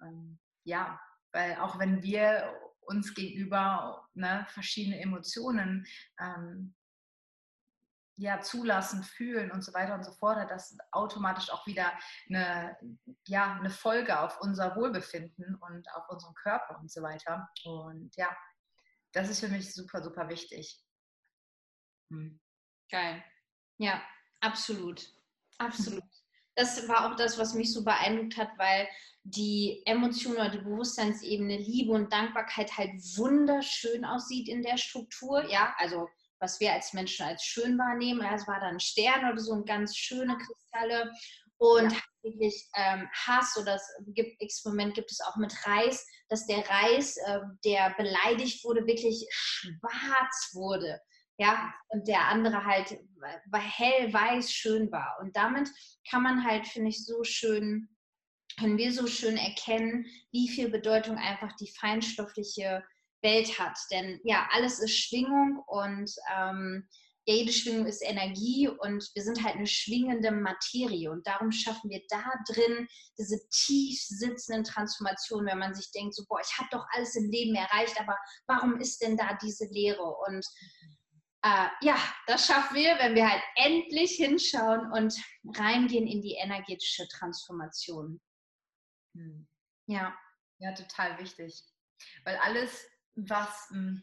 Ähm, 0.00 0.38
ja, 0.64 0.98
weil 1.32 1.56
auch 1.56 1.78
wenn 1.78 2.02
wir 2.02 2.54
uns 2.86 3.14
gegenüber 3.14 4.08
ne, 4.14 4.46
verschiedene 4.48 5.00
Emotionen 5.00 5.86
ähm, 6.20 6.74
ja, 8.16 8.40
zulassen, 8.40 9.02
fühlen 9.02 9.50
und 9.50 9.64
so 9.64 9.72
weiter 9.74 9.94
und 9.94 10.04
so 10.04 10.12
fort, 10.12 10.36
hat 10.36 10.50
das 10.50 10.76
automatisch 10.92 11.50
auch 11.50 11.66
wieder 11.66 11.92
eine, 12.28 12.76
ja, 13.26 13.56
eine 13.56 13.70
Folge 13.70 14.20
auf 14.20 14.40
unser 14.40 14.76
Wohlbefinden 14.76 15.56
und 15.56 15.92
auf 15.94 16.08
unseren 16.08 16.34
Körper 16.34 16.78
und 16.78 16.90
so 16.90 17.02
weiter. 17.02 17.48
Und 17.64 18.14
ja, 18.16 18.36
das 19.12 19.30
ist 19.30 19.40
für 19.40 19.48
mich 19.48 19.72
super, 19.72 20.02
super 20.02 20.28
wichtig. 20.28 20.80
Hm. 22.10 22.40
Geil. 22.90 23.24
Ja, 23.78 24.02
absolut. 24.40 25.06
Absolut. 25.58 26.02
Das 26.56 26.86
war 26.86 27.10
auch 27.10 27.16
das, 27.16 27.36
was 27.36 27.52
mich 27.54 27.72
so 27.72 27.82
beeindruckt 27.82 28.36
hat, 28.36 28.50
weil 28.58 28.86
die 29.24 29.82
Emotion 29.86 30.34
oder 30.34 30.50
die 30.50 30.58
Bewusstseinsebene 30.58 31.56
Liebe 31.56 31.90
und 31.90 32.12
Dankbarkeit 32.12 32.78
halt 32.78 32.92
wunderschön 33.16 34.04
aussieht 34.04 34.48
in 34.48 34.62
der 34.62 34.76
Struktur. 34.76 35.50
Ja, 35.50 35.74
also 35.78 36.08
was 36.44 36.60
wir 36.60 36.72
als 36.72 36.92
Menschen 36.92 37.26
als 37.26 37.42
schön 37.42 37.78
wahrnehmen. 37.78 38.20
Es 38.34 38.46
war 38.46 38.60
dann 38.60 38.74
ein 38.74 38.80
Stern 38.80 39.30
oder 39.32 39.40
so 39.40 39.52
und 39.52 39.66
ganz 39.66 39.96
schöne 39.96 40.36
Kristalle. 40.36 41.10
Und 41.56 41.92
ja. 41.92 41.98
wirklich 42.22 42.68
ähm, 42.76 43.08
Hass 43.12 43.56
oder 43.56 43.72
das 43.72 43.88
Experiment 44.40 44.94
gibt 44.94 45.10
es 45.10 45.20
auch 45.20 45.36
mit 45.36 45.54
Reis, 45.66 46.06
dass 46.28 46.46
der 46.46 46.68
Reis, 46.68 47.16
äh, 47.16 47.40
der 47.64 47.94
beleidigt 47.96 48.62
wurde, 48.64 48.86
wirklich 48.86 49.26
schwarz 49.30 50.50
wurde. 50.52 51.00
Ja, 51.38 51.72
und 51.88 52.06
der 52.06 52.28
andere 52.28 52.64
halt 52.64 53.00
war 53.46 53.60
hell 53.60 54.12
weiß 54.12 54.52
schön 54.52 54.92
war. 54.92 55.16
Und 55.20 55.34
damit 55.34 55.68
kann 56.08 56.22
man 56.22 56.44
halt, 56.44 56.66
finde 56.66 56.90
ich, 56.90 57.04
so 57.04 57.24
schön, 57.24 57.88
können 58.58 58.78
wir 58.78 58.92
so 58.92 59.06
schön 59.06 59.36
erkennen, 59.36 60.06
wie 60.30 60.48
viel 60.48 60.68
Bedeutung 60.68 61.16
einfach 61.16 61.56
die 61.56 61.72
feinstoffliche 61.80 62.84
Welt 63.24 63.58
hat. 63.58 63.76
Denn 63.90 64.20
ja, 64.22 64.48
alles 64.52 64.78
ist 64.78 64.96
Schwingung 64.96 65.64
und 65.66 66.14
ähm, 66.32 66.88
ja, 67.26 67.34
jede 67.34 67.52
Schwingung 67.52 67.86
ist 67.86 68.02
Energie 68.02 68.68
und 68.68 69.10
wir 69.14 69.22
sind 69.22 69.42
halt 69.42 69.56
eine 69.56 69.66
schwingende 69.66 70.30
Materie 70.30 71.10
und 71.10 71.26
darum 71.26 71.50
schaffen 71.50 71.90
wir 71.90 72.02
da 72.08 72.22
drin 72.52 72.86
diese 73.18 73.40
tief 73.48 73.98
sitzenden 73.98 74.62
Transformationen, 74.62 75.46
wenn 75.46 75.58
man 75.58 75.74
sich 75.74 75.90
denkt, 75.90 76.14
so, 76.14 76.24
boah, 76.28 76.40
ich 76.40 76.58
habe 76.58 76.68
doch 76.70 76.84
alles 76.92 77.16
im 77.16 77.30
Leben 77.30 77.54
erreicht, 77.54 77.98
aber 77.98 78.16
warum 78.46 78.78
ist 78.78 79.00
denn 79.00 79.16
da 79.16 79.38
diese 79.42 79.66
Leere? 79.70 80.04
Und 80.04 80.46
äh, 81.44 81.68
ja, 81.80 81.96
das 82.26 82.46
schaffen 82.46 82.76
wir, 82.76 82.98
wenn 82.98 83.14
wir 83.14 83.30
halt 83.30 83.42
endlich 83.56 84.12
hinschauen 84.12 84.92
und 84.92 85.14
reingehen 85.56 86.06
in 86.06 86.20
die 86.20 86.34
energetische 86.34 87.08
Transformation. 87.08 88.20
Hm. 89.16 89.48
Ja. 89.86 90.14
Ja, 90.58 90.72
total 90.72 91.18
wichtig. 91.18 91.62
Weil 92.24 92.36
alles 92.36 92.86
was, 93.16 93.68
hm, 93.70 94.02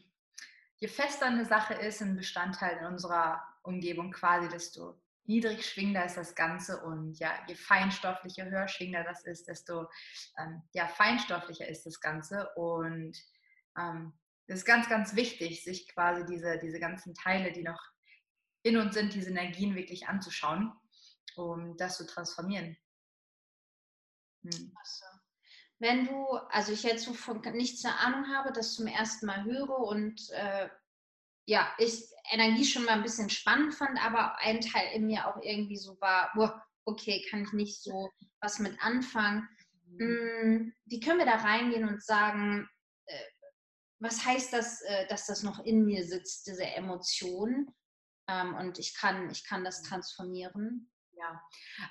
je 0.76 0.88
fester 0.88 1.26
eine 1.26 1.44
Sache 1.44 1.74
ist, 1.74 2.02
ein 2.02 2.16
Bestandteil 2.16 2.78
in 2.78 2.86
unserer 2.86 3.42
Umgebung 3.62 4.10
quasi, 4.12 4.48
desto 4.48 5.00
niedrig 5.24 5.64
schwingender 5.64 6.04
ist 6.04 6.16
das 6.16 6.34
Ganze 6.34 6.82
und 6.82 7.18
ja, 7.18 7.32
je 7.46 7.54
feinstofflicher, 7.54 8.46
höher 8.46 8.68
schwingender 8.68 9.04
das 9.04 9.24
ist, 9.24 9.46
desto 9.46 9.88
ähm, 10.38 10.62
ja, 10.72 10.88
feinstofflicher 10.88 11.68
ist 11.68 11.86
das 11.86 12.00
Ganze 12.00 12.48
und 12.54 13.16
ähm, 13.78 14.12
es 14.48 14.58
ist 14.58 14.64
ganz, 14.64 14.88
ganz 14.88 15.14
wichtig, 15.14 15.62
sich 15.62 15.88
quasi 15.88 16.26
diese, 16.26 16.58
diese 16.58 16.80
ganzen 16.80 17.14
Teile, 17.14 17.52
die 17.52 17.62
noch 17.62 17.80
in 18.64 18.76
uns 18.76 18.94
sind, 18.94 19.14
diese 19.14 19.30
Energien 19.30 19.76
wirklich 19.76 20.08
anzuschauen, 20.08 20.72
um 21.36 21.76
das 21.76 21.96
zu 21.96 22.06
transformieren. 22.06 22.76
Hm 24.42 24.72
wenn 25.82 26.06
du, 26.06 26.26
also 26.50 26.72
ich 26.72 26.84
jetzt 26.84 27.08
von 27.08 27.40
nichts 27.54 27.84
eine 27.84 27.98
Ahnung 27.98 28.32
habe, 28.32 28.52
das 28.52 28.74
zum 28.74 28.86
ersten 28.86 29.26
Mal 29.26 29.44
höre 29.44 29.78
und 29.78 30.30
äh, 30.30 30.68
ja, 31.44 31.74
ich 31.76 32.04
Energie 32.30 32.64
schon 32.64 32.84
mal 32.84 32.92
ein 32.92 33.02
bisschen 33.02 33.28
spannend 33.28 33.74
fand, 33.74 34.02
aber 34.02 34.38
ein 34.38 34.60
Teil 34.60 34.94
in 34.94 35.06
mir 35.06 35.26
auch 35.26 35.42
irgendwie 35.42 35.76
so 35.76 36.00
war, 36.00 36.30
boah, 36.34 36.64
okay, 36.84 37.26
kann 37.28 37.42
ich 37.42 37.52
nicht 37.52 37.82
so 37.82 38.10
was 38.40 38.60
mit 38.60 38.80
anfangen. 38.80 39.48
Hm, 39.98 40.72
wie 40.84 41.00
können 41.00 41.18
wir 41.18 41.26
da 41.26 41.36
reingehen 41.36 41.88
und 41.88 42.02
sagen, 42.02 42.68
äh, 43.06 43.24
was 43.98 44.24
heißt 44.24 44.52
das, 44.52 44.82
äh, 44.82 45.08
dass 45.08 45.26
das 45.26 45.42
noch 45.42 45.64
in 45.64 45.84
mir 45.84 46.06
sitzt, 46.06 46.46
diese 46.46 46.64
Emotion? 46.64 47.74
Ähm, 48.28 48.54
und 48.54 48.78
ich 48.78 48.94
kann, 48.94 49.30
ich 49.30 49.44
kann 49.44 49.64
das 49.64 49.82
transformieren. 49.82 50.92
Ja, 51.10 51.42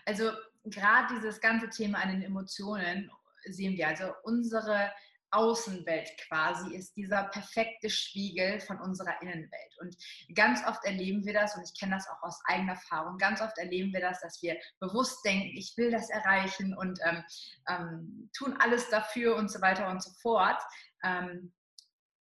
also 0.06 0.32
gerade 0.64 1.14
dieses 1.16 1.42
ganze 1.42 1.70
Thema 1.70 2.00
an 2.00 2.10
den 2.10 2.24
Emotionen 2.24 3.12
sehen 3.46 3.78
wir. 3.78 3.88
Also 3.88 4.14
unsere 4.24 4.92
Außenwelt 5.32 6.10
quasi 6.28 6.76
ist 6.76 6.96
dieser 6.98 7.24
perfekte 7.24 7.90
Spiegel 7.90 8.60
von 8.60 8.80
unserer 8.82 9.22
Innenwelt. 9.22 9.78
Und 9.80 9.96
ganz 10.36 10.66
oft 10.68 10.84
erleben 10.86 11.26
wir 11.26 11.34
das, 11.34 11.56
und 11.56 11.64
ich 11.64 11.80
kenne 11.80 11.96
das 11.96 12.08
auch 12.10 12.22
aus 12.22 12.40
eigener 12.46 12.74
Erfahrung, 12.74 13.18
ganz 13.18 13.42
oft 13.42 13.58
erleben 13.58 13.94
wir 13.94 14.02
das, 14.02 14.20
dass 14.22 14.42
wir 14.42 14.58
bewusst 14.80 15.24
denken, 15.26 15.56
ich 15.56 15.74
will 15.78 15.90
das 15.90 16.10
erreichen 16.10 16.76
und 16.76 17.00
ähm, 17.06 17.24
ähm, 17.70 18.30
tun 18.36 18.58
alles 18.60 18.90
dafür 18.90 19.38
und 19.38 19.50
so 19.50 19.62
weiter 19.62 19.90
und 19.90 20.04
so 20.04 20.12
fort. 20.22 20.62
Ähm, 21.04 21.54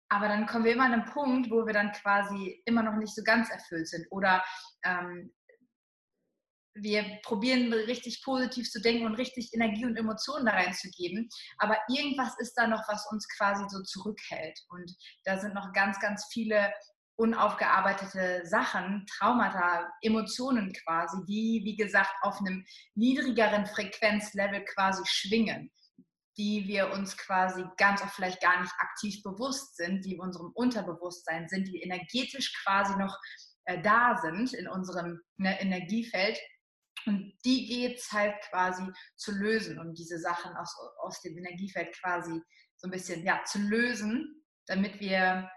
aber 0.08 0.28
dann 0.28 0.46
kommen 0.46 0.64
wir 0.64 0.72
immer 0.72 0.86
an 0.86 0.92
einen 0.92 1.04
Punkt, 1.04 1.50
wo 1.50 1.66
wir 1.66 1.72
dann 1.72 1.92
quasi 1.92 2.62
immer 2.64 2.82
noch 2.82 2.96
nicht 2.96 3.14
so 3.14 3.22
ganz 3.22 3.50
erfüllt 3.50 3.88
sind 3.88 4.06
oder 4.10 4.42
ähm, 4.84 5.32
wir 6.74 7.04
probieren 7.22 7.72
richtig 7.72 8.22
positiv 8.22 8.70
zu 8.70 8.80
denken 8.80 9.06
und 9.06 9.16
richtig 9.16 9.52
Energie 9.52 9.84
und 9.84 9.96
Emotionen 9.96 10.46
da 10.46 10.52
reinzugeben. 10.52 11.28
Aber 11.58 11.76
irgendwas 11.88 12.34
ist 12.38 12.54
da 12.54 12.66
noch, 12.66 12.82
was 12.88 13.06
uns 13.10 13.26
quasi 13.36 13.64
so 13.68 13.82
zurückhält. 13.82 14.58
Und 14.68 14.90
da 15.24 15.38
sind 15.38 15.54
noch 15.54 15.72
ganz, 15.72 15.98
ganz 16.00 16.26
viele 16.32 16.72
unaufgearbeitete 17.16 18.46
Sachen, 18.46 19.04
Traumata, 19.06 19.90
Emotionen 20.00 20.72
quasi, 20.72 21.18
die, 21.26 21.60
wie 21.64 21.76
gesagt, 21.76 22.14
auf 22.22 22.40
einem 22.40 22.64
niedrigeren 22.94 23.66
Frequenzlevel 23.66 24.64
quasi 24.64 25.02
schwingen, 25.06 25.70
die 26.38 26.66
wir 26.66 26.90
uns 26.92 27.18
quasi 27.18 27.62
ganz 27.76 28.00
oft 28.00 28.14
vielleicht 28.14 28.40
gar 28.40 28.62
nicht 28.62 28.72
aktiv 28.78 29.22
bewusst 29.22 29.76
sind, 29.76 30.02
die 30.06 30.14
in 30.14 30.20
unserem 30.20 30.50
Unterbewusstsein 30.54 31.46
sind, 31.48 31.68
die 31.68 31.82
energetisch 31.82 32.54
quasi 32.64 32.96
noch 32.96 33.14
äh, 33.66 33.82
da 33.82 34.16
sind 34.16 34.54
in 34.54 34.66
unserem 34.66 35.20
ne, 35.36 35.60
Energiefeld 35.60 36.38
und 37.06 37.32
die 37.44 37.66
geht 37.66 37.98
es 37.98 38.12
halt 38.12 38.34
quasi 38.50 38.84
zu 39.16 39.32
lösen 39.32 39.78
und 39.78 39.98
diese 39.98 40.18
Sachen 40.18 40.56
aus, 40.56 40.74
aus 41.00 41.20
dem 41.22 41.36
Energiefeld 41.36 41.94
quasi 42.00 42.42
so 42.76 42.88
ein 42.88 42.90
bisschen 42.90 43.24
ja, 43.24 43.42
zu 43.44 43.58
lösen, 43.58 44.44
damit 44.66 45.00
wir 45.00 45.50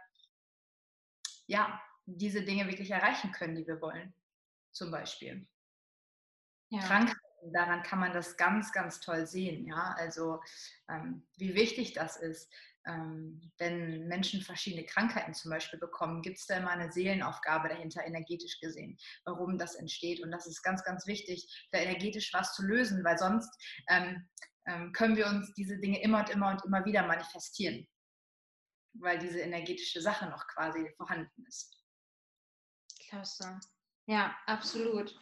ja, 1.48 1.82
diese 2.06 2.44
Dinge 2.44 2.68
wirklich 2.68 2.92
erreichen 2.92 3.32
können, 3.32 3.56
die 3.56 3.68
wir 3.68 3.82
wollen. 3.82 4.14
Zum 4.72 4.92
Beispiel. 4.92 5.48
Ja. 6.70 6.82
Krankheiten, 6.82 7.54
daran 7.54 7.84
kann 7.84 8.00
man 8.00 8.14
das 8.14 8.38
ganz, 8.38 8.72
ganz 8.72 9.00
toll 9.00 9.28
sehen. 9.28 9.66
Ja? 9.68 9.96
Also 9.98 10.42
ähm, 10.90 11.28
wie 11.38 11.54
wichtig 11.54 11.94
das 11.94 12.18
ist, 12.18 12.52
wenn 12.86 14.08
Menschen 14.08 14.42
verschiedene 14.42 14.86
Krankheiten 14.86 15.34
zum 15.34 15.52
Beispiel 15.52 15.80
bekommen, 15.80 16.22
gibt 16.22 16.38
es 16.38 16.46
da 16.46 16.58
immer 16.58 16.72
eine 16.72 16.92
Seelenaufgabe 16.92 17.70
dahinter, 17.70 18.06
energetisch 18.06 18.60
gesehen, 18.60 18.98
warum 19.26 19.58
das 19.58 19.76
entsteht. 19.76 20.22
Und 20.22 20.32
das 20.32 20.48
ist 20.48 20.62
ganz, 20.64 20.84
ganz 20.84 21.08
wichtig, 21.08 21.48
da 21.72 21.80
energetisch 21.80 22.34
was 22.34 22.54
zu 22.54 22.64
lösen, 22.64 23.04
weil 23.04 23.18
sonst 23.18 23.50
ähm, 23.90 24.28
ähm, 24.68 24.92
können 24.92 25.16
wir 25.16 25.28
uns 25.28 25.54
diese 25.54 25.78
Dinge 25.78 26.02
immer 26.02 26.20
und 26.20 26.30
immer 26.30 26.52
und 26.52 26.66
immer 26.66 26.84
wieder 26.86 27.06
manifestieren, 27.08 27.88
weil 28.94 29.20
diese 29.20 29.40
energetische 29.40 30.02
Sache 30.02 30.28
noch 30.28 30.46
quasi 30.48 30.90
vorhanden 30.98 31.46
ist. 31.48 31.82
Klasse. 33.08 33.60
Ja, 34.08 34.36
absolut. 34.46 35.16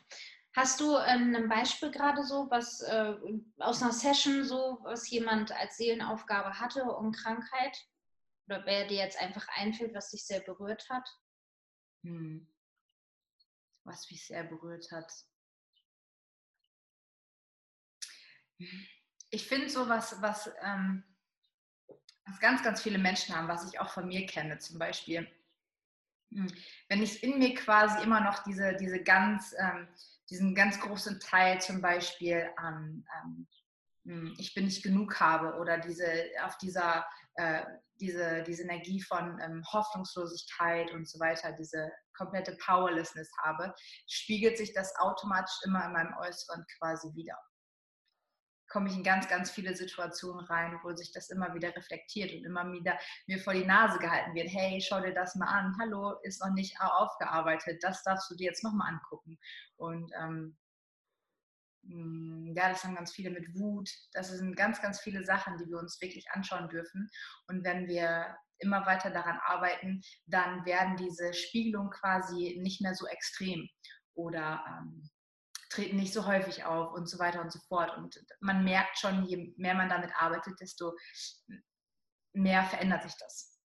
Hast 0.53 0.81
du 0.81 0.98
ähm, 0.98 1.34
ein 1.34 1.48
Beispiel 1.48 1.91
gerade 1.91 2.24
so, 2.24 2.50
was 2.50 2.81
äh, 2.81 3.13
aus 3.58 3.81
einer 3.81 3.93
Session 3.93 4.43
so, 4.43 4.79
was 4.84 5.10
jemand 5.10 5.51
als 5.53 5.77
Seelenaufgabe 5.77 6.60
hatte 6.60 6.84
und 6.84 7.15
Krankheit? 7.15 7.77
Oder 8.48 8.65
wer 8.65 8.86
dir 8.86 8.98
jetzt 8.98 9.17
einfach 9.22 9.48
einfällt, 9.55 9.93
was 9.96 10.12
dich 10.12 10.25
sehr 10.25 10.41
berührt 10.41 10.89
hat? 10.89 11.08
Hm. 12.03 12.48
Was 13.86 14.12
mich 14.12 14.27
sehr 14.27 14.43
berührt 14.43 14.91
hat. 14.91 15.12
Ich 19.29 19.48
finde 19.48 19.70
so 19.70 19.88
was, 19.88 20.22
was, 20.22 20.51
ähm, 20.62 21.03
was 22.25 22.39
ganz, 22.41 22.62
ganz 22.62 22.81
viele 22.81 22.98
Menschen 22.98 23.36
haben, 23.36 23.48
was 23.48 23.72
ich 23.72 23.79
auch 23.79 23.89
von 23.89 24.08
mir 24.08 24.25
kenne, 24.25 24.60
zum 24.60 24.77
Beispiel. 24.77 25.31
Hm, 26.34 26.48
wenn 26.90 27.04
ich 27.04 27.24
in 27.24 27.40
mir 27.40 27.54
quasi 27.56 28.04
immer 28.04 28.22
noch 28.22 28.44
diese, 28.44 28.76
diese 28.76 29.04
ganz, 29.04 29.54
ähm, 29.60 29.88
diesen 30.30 30.56
ganz 30.56 30.80
großen 30.80 31.20
Teil 31.20 31.60
zum 31.62 31.82
Beispiel 31.82 32.50
an 32.58 33.06
ähm, 33.24 33.48
hm, 34.06 34.36
ich 34.38 34.54
bin 34.54 34.66
nicht 34.66 34.84
genug 34.84 35.20
habe 35.20 35.58
oder 35.60 35.78
diese 35.78 36.08
auf 36.44 36.58
dieser 36.58 37.06
äh, 37.36 37.64
diese, 38.02 38.44
diese 38.44 38.64
Energie 38.64 39.00
von 39.02 39.40
ähm, 39.40 39.64
Hoffnungslosigkeit 39.72 40.92
und 40.92 41.08
so 41.08 41.20
weiter, 41.20 41.52
diese 41.54 41.92
komplette 42.18 42.58
Powerlessness 42.66 43.30
habe, 43.44 43.74
spiegelt 44.08 44.58
sich 44.58 44.74
das 44.74 44.94
automatisch 44.98 45.56
immer 45.66 45.86
in 45.86 45.94
meinem 45.94 46.14
Äußeren 46.20 46.66
quasi 46.78 47.14
wieder 47.14 47.38
komme 48.72 48.90
ich 48.90 48.96
in 48.96 49.04
ganz, 49.04 49.28
ganz 49.28 49.51
viele 49.51 49.75
Situationen 49.75 50.46
rein, 50.46 50.80
wo 50.84 50.94
sich 50.94 51.12
das 51.12 51.30
immer 51.30 51.54
wieder 51.54 51.75
reflektiert 51.75 52.34
und 52.34 52.46
immer 52.46 52.72
wieder 52.72 52.98
mir 53.28 53.40
vor 53.40 53.54
die 53.54 53.66
Nase 53.66 54.00
gehalten 54.00 54.34
wird. 54.34 54.50
Hey, 54.50 54.82
schau 54.82 55.01
dir 55.01 55.13
das 55.13 55.36
mal 55.36 55.48
an. 55.48 55.75
Hallo, 55.80 56.16
ist 56.24 56.42
noch 56.42 56.54
nicht 56.54 56.80
aufgearbeitet. 56.80 57.84
Das 57.84 58.04
darfst 58.04 58.32
du 58.32 58.36
dir 58.36 58.46
jetzt 58.46 58.63
nochmal 58.63 58.94
angucken. 58.94 59.38
Und 59.75 60.12
ähm, 60.18 60.58
mm, 61.84 62.54
ja, 62.56 62.70
das 62.70 62.84
haben 62.84 62.96
ganz 62.96 63.12
viele 63.12 63.30
mit 63.30 63.54
Wut. 63.56 63.90
Das 64.13 64.30
sind 64.30 64.56
ganz, 64.56 64.82
ganz 64.82 65.01
viele 65.01 65.25
Sachen, 65.25 65.58
die 65.58 65.70
wir 65.70 65.78
uns 65.78 66.00
wirklich 66.01 66.32
anschauen 66.32 66.70
dürfen. 66.70 67.10
Und 67.48 67.63
wenn 67.66 67.88
wir 67.88 68.38
immer 68.60 68.86
weiter 68.86 69.10
daran 69.10 69.40
arbeiten, 69.44 70.01
dann 70.28 70.66
werden 70.66 70.96
diese 70.96 71.34
Spiegelungen 71.34 71.92
quasi 71.92 72.58
nicht 72.62 72.82
mehr 72.82 72.96
so 72.96 73.06
extrem. 73.08 73.68
Oder 74.13 74.63
ähm, 74.68 75.10
treten 75.72 75.96
nicht 75.96 76.13
so 76.13 76.25
häufig 76.25 76.66
auf 76.66 76.94
und 76.94 77.08
so 77.08 77.18
weiter 77.18 77.42
und 77.42 77.51
so 77.51 77.60
fort. 77.60 77.96
Und 77.98 78.24
man 78.42 78.63
merkt 78.63 79.00
schon, 79.00 79.25
je 79.25 79.54
mehr 79.58 79.74
man 79.74 79.90
damit 79.90 80.12
arbeitet, 80.16 80.60
desto 80.60 80.96
mehr 82.34 82.63
verändert 82.66 83.04
sich 83.04 83.16
das. 83.18 83.60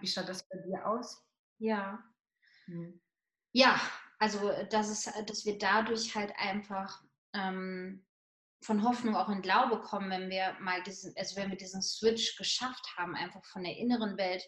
Wie 0.00 0.06
schaut 0.06 0.28
das 0.28 0.46
bei 0.48 0.58
dir 0.58 0.86
aus? 0.86 1.24
Ja. 1.58 2.02
Hm. 2.66 3.00
Ja, 3.52 3.80
also 4.18 4.52
dass, 4.70 4.88
es, 4.88 5.04
dass 5.26 5.44
wir 5.44 5.58
dadurch 5.58 6.14
halt 6.14 6.32
einfach 6.36 7.02
ähm, 7.32 8.04
von 8.62 8.82
Hoffnung 8.82 9.14
auch 9.14 9.28
in 9.28 9.42
Glaube 9.42 9.80
kommen, 9.80 10.10
wenn 10.10 10.28
wir 10.28 10.56
mal 10.60 10.82
diesen, 10.82 11.14
also 11.16 11.36
wenn 11.36 11.50
wir 11.50 11.56
diesen 11.56 11.82
Switch 11.82 12.36
geschafft 12.36 12.84
haben, 12.96 13.14
einfach 13.14 13.44
von 13.44 13.62
der 13.62 13.76
inneren 13.76 14.18
Welt 14.18 14.44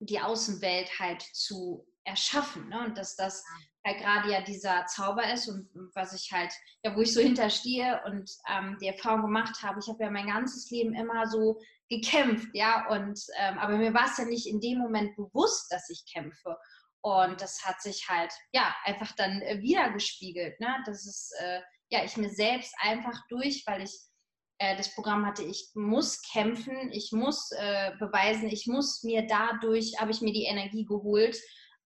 die 0.00 0.20
Außenwelt 0.20 0.98
halt 0.98 1.22
zu 1.22 1.86
erschaffen. 2.04 2.68
Ne? 2.68 2.86
Und 2.86 2.98
dass 2.98 3.16
das 3.16 3.44
halt 3.86 3.98
gerade 3.98 4.30
ja 4.30 4.40
dieser 4.42 4.86
Zauber 4.86 5.32
ist 5.32 5.48
und 5.48 5.68
was 5.94 6.12
ich 6.12 6.30
halt, 6.32 6.52
ja, 6.82 6.94
wo 6.96 7.00
ich 7.00 7.12
so 7.12 7.20
hinterstehe 7.22 8.00
und 8.06 8.30
ähm, 8.48 8.76
die 8.80 8.88
Erfahrung 8.88 9.22
gemacht 9.22 9.62
habe, 9.62 9.80
ich 9.80 9.88
habe 9.88 10.04
ja 10.04 10.10
mein 10.10 10.26
ganzes 10.26 10.70
Leben 10.70 10.94
immer 10.94 11.26
so 11.26 11.60
gekämpft, 11.88 12.48
ja, 12.52 12.88
und 12.90 13.18
ähm, 13.38 13.58
aber 13.58 13.78
mir 13.78 13.94
war 13.94 14.06
es 14.06 14.18
ja 14.18 14.24
nicht 14.24 14.46
in 14.46 14.60
dem 14.60 14.78
Moment 14.78 15.16
bewusst, 15.16 15.72
dass 15.72 15.88
ich 15.88 16.04
kämpfe. 16.12 16.56
Und 17.00 17.40
das 17.40 17.64
hat 17.64 17.80
sich 17.80 18.08
halt, 18.08 18.32
ja, 18.52 18.74
einfach 18.84 19.12
dann 19.12 19.40
äh, 19.42 19.60
wieder 19.62 19.90
gespiegelt, 19.92 20.58
ne? 20.60 20.82
Das 20.84 21.06
ist, 21.06 21.32
äh, 21.40 21.60
ja, 21.90 22.04
ich 22.04 22.16
mir 22.16 22.28
selbst 22.28 22.74
einfach 22.80 23.18
durch, 23.28 23.62
weil 23.66 23.82
ich 23.82 23.96
äh, 24.58 24.76
das 24.76 24.94
Programm 24.94 25.24
hatte, 25.24 25.44
ich 25.44 25.70
muss 25.74 26.20
kämpfen, 26.22 26.90
ich 26.92 27.12
muss 27.12 27.50
äh, 27.52 27.92
beweisen, 27.98 28.48
ich 28.48 28.66
muss 28.66 29.02
mir 29.04 29.26
dadurch, 29.26 29.94
habe 29.98 30.10
ich 30.10 30.20
mir 30.20 30.32
die 30.32 30.44
Energie 30.44 30.84
geholt, 30.84 31.38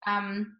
ähm, 0.07 0.59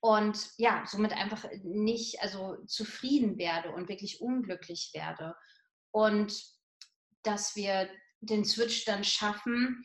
und 0.00 0.48
ja, 0.56 0.84
somit 0.86 1.12
einfach 1.12 1.44
nicht, 1.62 2.22
also 2.22 2.56
zufrieden 2.66 3.36
werde 3.36 3.70
und 3.72 3.88
wirklich 3.88 4.20
unglücklich 4.20 4.90
werde. 4.94 5.36
Und 5.90 6.42
dass 7.22 7.54
wir 7.54 7.90
den 8.20 8.44
Switch 8.44 8.84
dann 8.86 9.04
schaffen, 9.04 9.84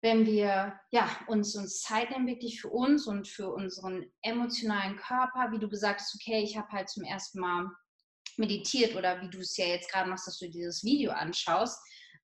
wenn 0.00 0.26
wir 0.26 0.78
ja, 0.90 1.08
uns, 1.26 1.54
uns 1.56 1.80
Zeit 1.80 2.10
nehmen, 2.10 2.26
wirklich 2.26 2.60
für 2.60 2.68
uns 2.68 3.06
und 3.06 3.28
für 3.28 3.52
unseren 3.52 4.10
emotionalen 4.22 4.96
Körper, 4.96 5.50
wie 5.52 5.58
du 5.58 5.68
gesagt 5.68 6.00
hast, 6.00 6.14
okay, 6.14 6.42
ich 6.42 6.56
habe 6.56 6.68
halt 6.70 6.88
zum 6.88 7.04
ersten 7.04 7.40
Mal 7.40 7.68
meditiert 8.36 8.94
oder 8.94 9.20
wie 9.20 9.30
du 9.30 9.40
es 9.40 9.56
ja 9.56 9.66
jetzt 9.66 9.90
gerade 9.90 10.08
machst, 10.08 10.26
dass 10.26 10.38
du 10.38 10.48
dieses 10.48 10.84
Video 10.84 11.10
anschaust, 11.10 11.78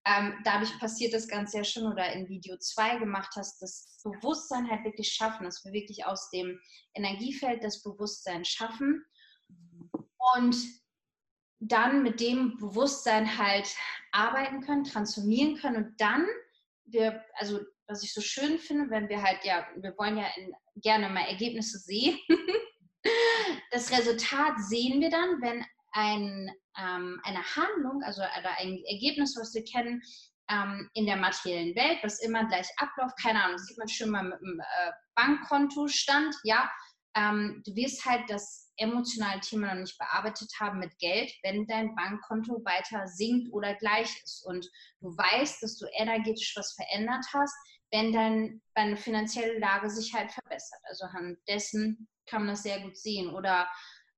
ähm, 0.07 0.39
dadurch 0.45 0.79
passiert 0.79 1.15
das 1.15 1.29
Ganze 1.29 1.59
ja 1.59 1.65
schon 1.65 1.91
oder 1.91 2.13
in 2.13 2.29
Video 2.29 2.57
2 2.57 2.99
gemacht 2.99 3.35
hast, 3.37 3.61
das 3.63 4.01
Bewusstsein 4.03 4.71
halt 4.71 4.85
wirklich 4.85 5.13
schaffen, 5.13 5.45
dass 5.45 5.65
wir 5.65 5.73
wirklich 5.73 6.05
aus 6.05 6.29
dem 6.31 6.61
Energiefeld 6.95 7.65
das 7.65 7.83
Bewusstsein 7.83 8.45
schaffen 8.45 9.05
und 10.37 10.57
dann 11.61 12.03
mit 12.03 12.21
dem 12.21 12.59
Bewusstsein 12.59 13.39
halt 13.39 13.69
arbeiten 14.13 14.61
können, 14.61 14.85
transformieren 14.85 15.57
können 15.57 15.77
und 15.77 16.01
dann 16.01 16.27
wir, 16.87 17.25
also 17.35 17.61
was 17.87 18.03
ich 18.03 18.13
so 18.13 18.21
schön 18.21 18.59
finde, 18.59 18.91
wenn 18.91 19.09
wir 19.09 19.23
halt, 19.23 19.45
ja, 19.45 19.67
wir 19.77 19.95
wollen 19.99 20.19
ja 20.19 20.27
in, 20.37 20.53
gerne 20.77 21.09
mal 21.09 21.27
Ergebnisse 21.27 21.79
sehen. 21.79 22.19
das 23.71 23.91
Resultat 23.91 24.55
sehen 24.59 25.01
wir 25.01 25.11
dann, 25.11 25.41
wenn 25.41 25.65
ein, 25.93 26.51
ähm, 26.79 27.21
eine 27.25 27.43
Handlung, 27.43 28.03
also 28.03 28.23
ein 28.23 28.83
Ergebnis, 28.87 29.37
was 29.39 29.55
wir 29.55 29.65
kennen, 29.65 30.03
ähm, 30.51 30.91
in 30.95 31.07
der 31.07 31.17
materiellen 31.17 31.75
Welt, 31.75 31.99
was 32.03 32.21
immer 32.21 32.47
gleich 32.47 32.69
abläuft, 32.77 33.17
keine 33.23 33.43
Ahnung, 33.43 33.57
das 33.57 33.67
sieht 33.67 33.79
man 33.79 33.89
schon 33.89 34.11
mal 34.11 34.25
mit 34.25 34.41
dem 34.41 34.61
äh, 34.61 34.93
Bankkontostand, 35.15 36.35
ja, 36.45 36.71
ähm, 37.17 37.63
du 37.65 37.75
wirst 37.77 38.05
halt 38.05 38.29
das 38.29 38.73
emotionale 38.77 39.41
Thema 39.41 39.69
noch 39.69 39.83
nicht 39.83 39.99
bearbeitet 39.99 40.51
haben 40.59 40.81
mit 40.81 40.99
Geld, 40.99 41.33
wenn 41.43 41.67
dein 41.67 41.95
Bankkonto 41.95 42.65
weiter 42.65 43.07
sinkt 43.07 43.53
oder 43.53 43.75
gleich 43.75 44.11
ist 44.25 44.45
und 44.45 44.69
du 45.01 45.17
weißt, 45.17 45.63
dass 45.63 45.77
du 45.79 45.87
energetisch 45.97 46.55
was 46.57 46.75
verändert 46.75 47.25
hast, 47.33 47.55
wenn 47.93 48.13
dein, 48.13 48.61
deine 48.75 48.97
finanzielle 48.97 49.59
Lage 49.61 49.89
sich 49.89 50.13
halt 50.13 50.33
verbessert. 50.33 50.81
Also 50.85 51.05
anhand 51.05 51.39
dessen 51.47 52.09
kann 52.27 52.43
man 52.43 52.55
das 52.55 52.65
sehr 52.65 52.81
gut 52.81 52.97
sehen. 52.97 53.33
Oder 53.33 53.69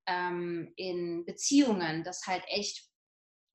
ähm, 0.07 0.73
in 0.77 1.25
Beziehungen, 1.25 2.05
das 2.05 2.27
halt 2.27 2.45
echt, 2.49 2.89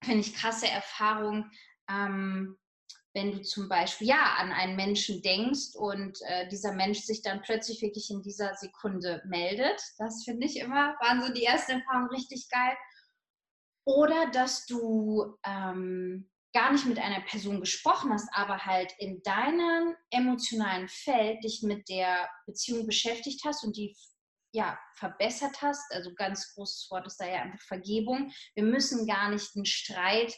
finde 0.04 0.20
ich, 0.20 0.34
krasse 0.34 0.68
Erfahrung, 0.68 1.50
ähm, 1.90 2.58
wenn 3.14 3.32
du 3.32 3.42
zum 3.42 3.68
Beispiel 3.68 4.08
ja 4.08 4.36
an 4.38 4.52
einen 4.52 4.76
Menschen 4.76 5.20
denkst 5.22 5.74
und 5.74 6.18
äh, 6.22 6.48
dieser 6.48 6.72
Mensch 6.72 7.00
sich 7.00 7.22
dann 7.22 7.42
plötzlich 7.42 7.82
wirklich 7.82 8.10
in 8.10 8.22
dieser 8.22 8.54
Sekunde 8.54 9.22
meldet. 9.26 9.80
Das 9.98 10.24
finde 10.24 10.46
ich 10.46 10.56
immer, 10.56 10.96
waren 11.00 11.22
so 11.22 11.32
die 11.32 11.44
ersten 11.44 11.72
Erfahrungen 11.72 12.08
richtig 12.08 12.48
geil. 12.48 12.76
Oder 13.84 14.30
dass 14.30 14.64
du 14.66 15.36
ähm, 15.44 16.30
gar 16.54 16.72
nicht 16.72 16.86
mit 16.86 16.98
einer 16.98 17.20
Person 17.22 17.60
gesprochen 17.60 18.12
hast, 18.12 18.28
aber 18.32 18.64
halt 18.64 18.92
in 18.98 19.22
deinem 19.22 19.94
emotionalen 20.10 20.88
Feld 20.88 21.42
dich 21.44 21.62
mit 21.62 21.88
der 21.88 22.28
Beziehung 22.46 22.86
beschäftigt 22.86 23.42
hast 23.44 23.64
und 23.64 23.76
die 23.76 23.96
ja, 24.52 24.78
verbessert 24.94 25.60
hast. 25.60 25.92
Also 25.92 26.14
ganz 26.14 26.54
großes 26.54 26.90
Wort 26.90 27.06
ist 27.06 27.18
da 27.18 27.26
ja 27.26 27.42
einfach 27.42 27.64
Vergebung. 27.66 28.32
Wir 28.54 28.64
müssen 28.64 29.06
gar 29.06 29.30
nicht 29.30 29.56
einen 29.56 29.64
Streit 29.64 30.34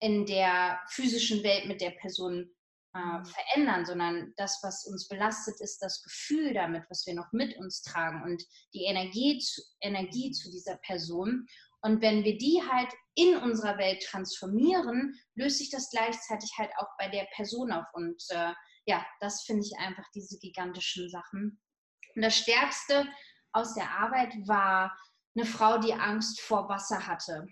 in 0.00 0.26
der 0.26 0.80
physischen 0.90 1.42
Welt 1.42 1.66
mit 1.66 1.80
der 1.80 1.92
Person 1.92 2.54
äh, 2.94 2.98
mhm. 2.98 3.24
verändern, 3.24 3.86
sondern 3.86 4.32
das, 4.36 4.60
was 4.62 4.86
uns 4.86 5.08
belastet, 5.08 5.60
ist 5.60 5.78
das 5.78 6.02
Gefühl 6.02 6.52
damit, 6.52 6.84
was 6.90 7.06
wir 7.06 7.14
noch 7.14 7.32
mit 7.32 7.56
uns 7.56 7.82
tragen 7.82 8.22
und 8.22 8.42
die 8.74 8.84
Energie 8.84 9.38
zu, 9.38 9.62
Energie 9.80 10.30
zu 10.30 10.50
dieser 10.50 10.76
Person. 10.76 11.46
Und 11.82 12.02
wenn 12.02 12.24
wir 12.24 12.38
die 12.38 12.62
halt 12.62 12.92
in 13.14 13.36
unserer 13.36 13.78
Welt 13.78 14.02
transformieren, 14.02 15.18
löst 15.34 15.58
sich 15.58 15.70
das 15.70 15.90
gleichzeitig 15.90 16.52
halt 16.58 16.70
auch 16.78 16.88
bei 16.98 17.08
der 17.08 17.26
Person 17.34 17.72
auf. 17.72 17.86
Und 17.94 18.22
äh, 18.30 18.52
ja, 18.86 19.04
das 19.20 19.42
finde 19.42 19.64
ich 19.66 19.78
einfach 19.78 20.04
diese 20.14 20.38
gigantischen 20.38 21.08
Sachen. 21.08 21.60
Und 22.14 22.22
das 22.22 22.36
Stärkste, 22.36 23.06
aus 23.54 23.74
der 23.74 23.90
Arbeit 23.90 24.34
war 24.46 24.96
eine 25.36 25.46
Frau, 25.46 25.78
die 25.78 25.94
Angst 25.94 26.40
vor 26.40 26.68
Wasser 26.68 27.06
hatte. 27.06 27.46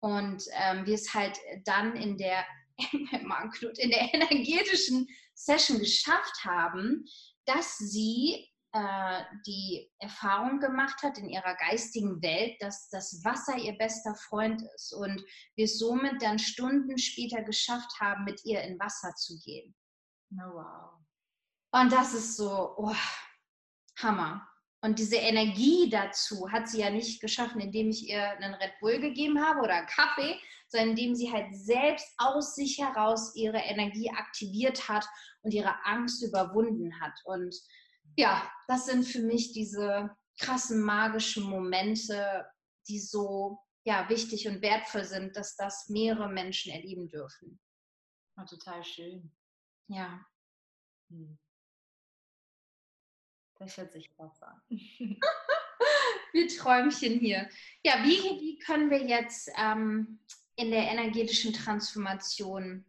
Und 0.00 0.44
ähm, 0.52 0.84
wir 0.84 0.94
es 0.94 1.14
halt 1.14 1.38
dann 1.64 1.96
in 1.96 2.18
der, 2.18 2.44
in 2.92 3.90
der 3.90 4.14
energetischen 4.14 5.08
Session 5.34 5.78
geschafft 5.78 6.44
haben, 6.44 7.04
dass 7.46 7.78
sie 7.78 8.48
äh, 8.72 9.22
die 9.46 9.90
Erfahrung 9.98 10.58
gemacht 10.58 11.02
hat 11.02 11.16
in 11.18 11.28
ihrer 11.28 11.54
geistigen 11.54 12.20
Welt, 12.22 12.60
dass 12.60 12.88
das 12.90 13.24
Wasser 13.24 13.56
ihr 13.56 13.78
bester 13.78 14.14
Freund 14.14 14.62
ist 14.74 14.92
und 14.92 15.24
wir 15.54 15.64
es 15.64 15.78
somit 15.78 16.20
dann 16.20 16.38
Stunden 16.38 16.98
später 16.98 17.42
geschafft 17.42 17.92
haben, 18.00 18.24
mit 18.24 18.44
ihr 18.44 18.62
in 18.62 18.78
Wasser 18.78 19.14
zu 19.14 19.38
gehen. 19.38 19.74
Oh, 20.32 20.54
wow. 20.54 20.90
Und 21.72 21.92
das 21.92 22.14
ist 22.14 22.36
so, 22.36 22.74
oh, 22.76 22.96
Hammer. 23.98 24.46
Und 24.84 24.98
diese 24.98 25.16
Energie 25.16 25.88
dazu 25.88 26.52
hat 26.52 26.68
sie 26.68 26.80
ja 26.80 26.90
nicht 26.90 27.22
geschaffen, 27.22 27.58
indem 27.58 27.88
ich 27.88 28.06
ihr 28.06 28.32
einen 28.32 28.52
Red 28.52 28.72
Bull 28.82 29.00
gegeben 29.00 29.42
habe 29.42 29.60
oder 29.62 29.76
einen 29.76 29.86
Kaffee, 29.86 30.38
sondern 30.68 30.90
indem 30.90 31.14
sie 31.14 31.32
halt 31.32 31.56
selbst 31.56 32.06
aus 32.18 32.54
sich 32.54 32.76
heraus 32.76 33.34
ihre 33.34 33.56
Energie 33.56 34.10
aktiviert 34.10 34.86
hat 34.86 35.06
und 35.40 35.54
ihre 35.54 35.74
Angst 35.86 36.22
überwunden 36.22 37.00
hat. 37.00 37.18
Und 37.24 37.56
ja, 38.16 38.46
das 38.68 38.84
sind 38.84 39.06
für 39.06 39.22
mich 39.22 39.54
diese 39.54 40.14
krassen 40.38 40.82
magischen 40.82 41.44
Momente, 41.44 42.44
die 42.86 42.98
so 42.98 43.58
ja, 43.86 44.06
wichtig 44.10 44.46
und 44.48 44.60
wertvoll 44.60 45.04
sind, 45.04 45.34
dass 45.34 45.56
das 45.56 45.88
mehrere 45.88 46.28
Menschen 46.28 46.70
erleben 46.72 47.08
dürfen. 47.08 47.58
Ja, 48.36 48.44
total 48.44 48.84
schön. 48.84 49.32
Ja. 49.88 50.20
Hm. 51.08 51.38
Das 53.64 53.78
hört 53.78 53.92
sich 53.92 54.14
krass 54.14 54.42
an. 54.42 54.60
wir 54.68 56.48
Träumchen 56.48 57.18
hier. 57.18 57.48
Ja, 57.82 58.04
wie, 58.04 58.18
wie 58.40 58.58
können 58.58 58.90
wir 58.90 59.02
jetzt 59.02 59.50
ähm, 59.56 60.20
in 60.56 60.70
der 60.70 60.82
energetischen 60.82 61.54
Transformation 61.54 62.84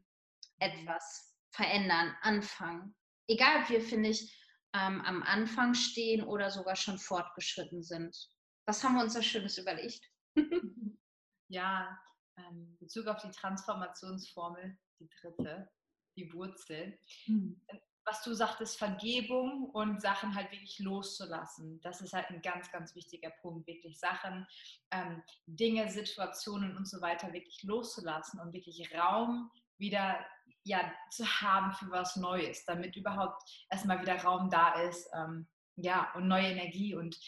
etwas 0.60 1.34
verändern, 1.52 2.14
anfangen? 2.22 2.94
Egal, 3.28 3.62
ob 3.62 3.70
wir, 3.70 3.80
finde 3.80 4.10
ich, 4.10 4.38
ähm, 4.74 5.00
am 5.00 5.24
Anfang 5.24 5.76
stehen 5.76 6.22
oder 6.26 6.52
sogar 6.52 6.76
schon 6.76 6.98
fortgeschritten 6.98 7.82
sind. 7.82 8.30
Was 8.68 8.84
haben 8.84 8.96
wir 8.96 9.04
uns 9.04 9.14
da 9.14 9.22
Schönes 9.22 9.58
überlegt? 9.58 10.12
ja, 11.48 11.98
ähm, 12.38 12.76
Bezug 12.82 13.08
auf 13.08 13.22
die 13.22 13.32
Transformationsformel, 13.32 14.78
die 15.00 15.10
dritte, 15.22 15.72
die 16.18 16.34
Wurzel. 16.34 17.00
Mhm. 17.28 17.62
Was 18.06 18.22
du 18.22 18.34
sagtest, 18.34 18.78
Vergebung 18.78 19.70
und 19.72 20.02
Sachen 20.02 20.36
halt 20.36 20.52
wirklich 20.52 20.78
loszulassen. 20.80 21.82
Das 21.82 22.02
ist 22.02 22.14
halt 22.14 22.30
ein 22.30 22.42
ganz, 22.42 22.72
ganz 22.72 22.94
wichtiger 22.94 23.32
Punkt. 23.42 23.68
Wirklich 23.68 24.00
Sachen, 24.00 24.46
ähm, 24.92 25.24
Dinge, 25.48 25.90
Situationen 25.90 26.78
und 26.78 26.88
so 26.88 27.02
weiter 27.02 27.34
wirklich 27.34 27.64
loszulassen 27.64 28.40
und 28.40 28.54
wirklich 28.54 28.94
Raum 28.94 29.50
wieder 29.78 30.24
ja, 30.64 30.92
zu 31.12 31.26
haben 31.26 31.74
für 31.74 31.90
was 31.92 32.16
Neues, 32.16 32.66
damit 32.66 32.96
überhaupt 32.96 33.44
erstmal 33.70 34.02
wieder 34.02 34.22
Raum 34.22 34.50
da 34.50 34.82
ist, 34.82 35.08
ähm, 35.14 35.48
ja, 35.76 36.12
und 36.16 36.28
neue 36.28 36.48
Energie 36.48 36.96
und 36.96 37.20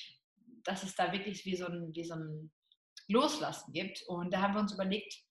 dass 0.64 0.84
es 0.84 0.96
da 0.96 1.12
wirklich 1.12 1.46
wie 1.46 1.56
so 1.56 1.68
ein, 1.68 1.94
wie 1.94 2.04
so 2.04 2.16
ein 2.16 2.52
Loslassen 3.08 3.74
gibt. 3.74 4.04
Und 4.08 4.34
da 4.34 4.42
haben 4.42 4.54
wir 4.54 4.62
uns 4.62 4.74
überlegt, 4.74 5.24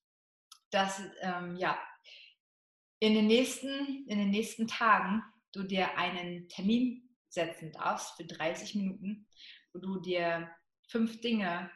dass 0.70 1.02
ähm, 1.20 1.56
ja, 1.56 1.78
in 3.00 3.14
den, 3.14 3.26
nächsten, 3.26 4.06
in 4.08 4.18
den 4.18 4.30
nächsten 4.30 4.66
Tagen 4.66 5.22
du 5.56 5.64
dir 5.64 5.96
einen 5.96 6.48
Termin 6.48 7.08
setzen 7.28 7.72
darfst 7.72 8.16
für 8.16 8.24
30 8.24 8.76
Minuten, 8.76 9.26
wo 9.72 9.80
du 9.80 10.00
dir 10.00 10.50
fünf 10.88 11.20
Dinge 11.20 11.70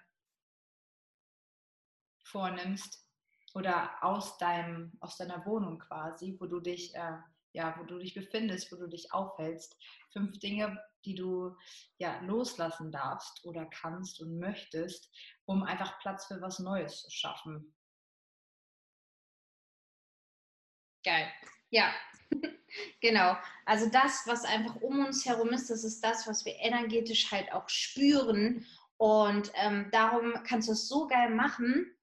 vornimmst 2.25 3.05
oder 3.55 3.93
aus, 4.03 4.39
deinem, 4.39 4.93
aus 5.01 5.17
deiner 5.17 5.45
Wohnung 5.45 5.81
quasi, 5.81 6.37
wo 6.39 6.47
du 6.47 6.61
dich 6.61 6.95
äh, 6.95 7.19
ja, 7.53 7.77
wo 7.79 7.85
du 7.85 7.99
dich 7.99 8.15
befindest, 8.15 8.71
wo 8.73 8.77
du 8.77 8.87
dich 8.87 9.13
aufhältst. 9.13 9.77
Fünf 10.13 10.39
Dinge, 10.39 10.83
die 11.05 11.15
du 11.15 11.57
ja 11.99 12.21
loslassen 12.21 12.93
darfst 12.93 13.45
oder 13.45 13.67
kannst 13.67 14.21
und 14.21 14.39
möchtest, 14.39 15.11
um 15.47 15.63
einfach 15.63 15.99
Platz 16.01 16.27
für 16.27 16.41
was 16.41 16.59
Neues 16.59 17.03
zu 17.03 17.11
schaffen. 17.11 17.75
Geil. 21.03 21.33
Ja, 21.71 21.93
genau. 23.01 23.37
Also 23.65 23.89
das, 23.89 24.23
was 24.27 24.45
einfach 24.45 24.77
um 24.77 25.05
uns 25.05 25.25
herum 25.25 25.51
ist, 25.51 25.71
das 25.71 25.85
ist 25.85 26.03
das, 26.05 26.27
was 26.27 26.45
wir 26.45 26.55
energetisch 26.61 27.31
halt 27.31 27.53
auch 27.53 27.69
spüren. 27.69 28.67
Und 28.97 29.51
ähm, 29.55 29.89
darum 29.93 30.35
kannst 30.45 30.69
du 30.69 30.73
es 30.73 30.89
so 30.89 31.07
geil 31.07 31.31
machen, 31.31 31.97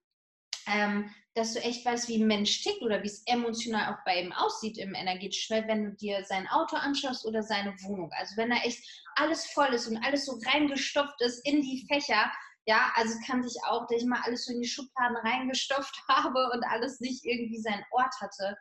ähm, 0.66 1.14
dass 1.34 1.54
du 1.54 1.60
echt 1.60 1.86
weißt, 1.86 2.08
wie 2.08 2.20
ein 2.20 2.26
Mensch 2.26 2.62
tickt 2.62 2.82
oder 2.82 3.02
wie 3.02 3.06
es 3.06 3.22
emotional 3.26 3.94
auch 3.94 4.04
bei 4.04 4.20
ihm 4.20 4.32
aussieht 4.32 4.76
im 4.78 4.94
energetischen 4.94 5.54
Welt, 5.54 5.68
wenn 5.68 5.84
du 5.84 5.92
dir 5.92 6.24
sein 6.24 6.48
Auto 6.48 6.76
anschaust 6.76 7.24
oder 7.26 7.42
seine 7.42 7.72
Wohnung. 7.82 8.10
Also 8.18 8.36
wenn 8.36 8.50
da 8.50 8.56
echt 8.56 8.82
alles 9.14 9.46
voll 9.46 9.72
ist 9.72 9.86
und 9.86 9.98
alles 9.98 10.26
so 10.26 10.40
reingestopft 10.52 11.20
ist 11.20 11.46
in 11.46 11.62
die 11.62 11.86
Fächer, 11.86 12.32
ja, 12.66 12.92
also 12.96 13.14
kann 13.26 13.42
ich 13.42 13.54
auch, 13.66 13.86
dass 13.86 14.02
ich 14.02 14.06
mal 14.06 14.20
alles 14.24 14.44
so 14.44 14.52
in 14.52 14.60
die 14.60 14.68
Schubladen 14.68 15.16
reingestopft 15.16 15.96
habe 16.08 16.50
und 16.52 16.64
alles 16.64 17.00
nicht 17.00 17.24
irgendwie 17.24 17.60
seinen 17.60 17.84
Ort 17.92 18.14
hatte. 18.20 18.56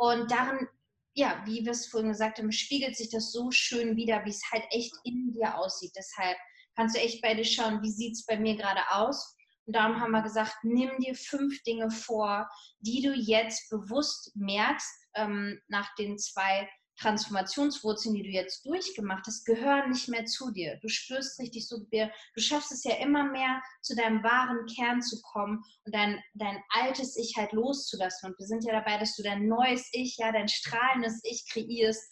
Und 0.00 0.30
darin, 0.30 0.66
ja, 1.14 1.42
wie 1.44 1.64
wir 1.64 1.72
es 1.72 1.88
vorhin 1.88 2.10
gesagt 2.10 2.38
haben, 2.38 2.52
spiegelt 2.52 2.96
sich 2.96 3.10
das 3.10 3.32
so 3.32 3.50
schön 3.50 3.96
wieder, 3.96 4.24
wie 4.24 4.30
es 4.30 4.42
halt 4.50 4.64
echt 4.70 4.94
in 5.04 5.30
dir 5.32 5.58
aussieht. 5.58 5.92
Deshalb 5.94 6.38
kannst 6.74 6.96
du 6.96 7.00
echt 7.00 7.20
bei 7.20 7.34
dir 7.34 7.44
schauen, 7.44 7.82
wie 7.82 7.90
sieht 7.90 8.14
es 8.14 8.24
bei 8.24 8.38
mir 8.38 8.56
gerade 8.56 8.80
aus 8.90 9.36
und 9.70 9.76
darum 9.76 10.00
haben 10.00 10.10
wir 10.10 10.22
gesagt, 10.22 10.56
nimm 10.64 10.90
dir 10.98 11.14
fünf 11.14 11.62
Dinge 11.62 11.92
vor, 11.92 12.48
die 12.80 13.02
du 13.02 13.14
jetzt 13.14 13.70
bewusst 13.70 14.34
merkst, 14.34 15.06
ähm, 15.14 15.60
nach 15.68 15.94
den 15.94 16.18
zwei 16.18 16.68
Transformationswurzeln, 17.00 18.14
die 18.14 18.22
du 18.22 18.28
jetzt 18.28 18.66
durchgemacht 18.66 19.26
hast, 19.26 19.44
gehören 19.44 19.90
nicht 19.90 20.08
mehr 20.08 20.26
zu 20.26 20.50
dir. 20.50 20.78
Du 20.82 20.88
spürst 20.88 21.38
richtig 21.40 21.66
so, 21.66 21.78
du 21.78 22.40
schaffst 22.40 22.72
es 22.72 22.84
ja 22.84 22.96
immer 22.96 23.24
mehr, 23.24 23.62
zu 23.82 23.96
deinem 23.96 24.22
wahren 24.22 24.66
Kern 24.66 25.00
zu 25.00 25.20
kommen 25.22 25.64
und 25.84 25.94
dein, 25.94 26.22
dein 26.34 26.62
altes 26.70 27.16
Ich 27.16 27.36
halt 27.36 27.52
loszulassen. 27.52 28.30
Und 28.30 28.38
wir 28.38 28.46
sind 28.46 28.64
ja 28.64 28.72
dabei, 28.72 28.98
dass 28.98 29.16
du 29.16 29.22
dein 29.22 29.46
neues 29.46 29.88
Ich, 29.92 30.16
ja, 30.18 30.30
dein 30.32 30.48
strahlendes 30.48 31.20
Ich 31.24 31.46
kreierst 31.50 32.02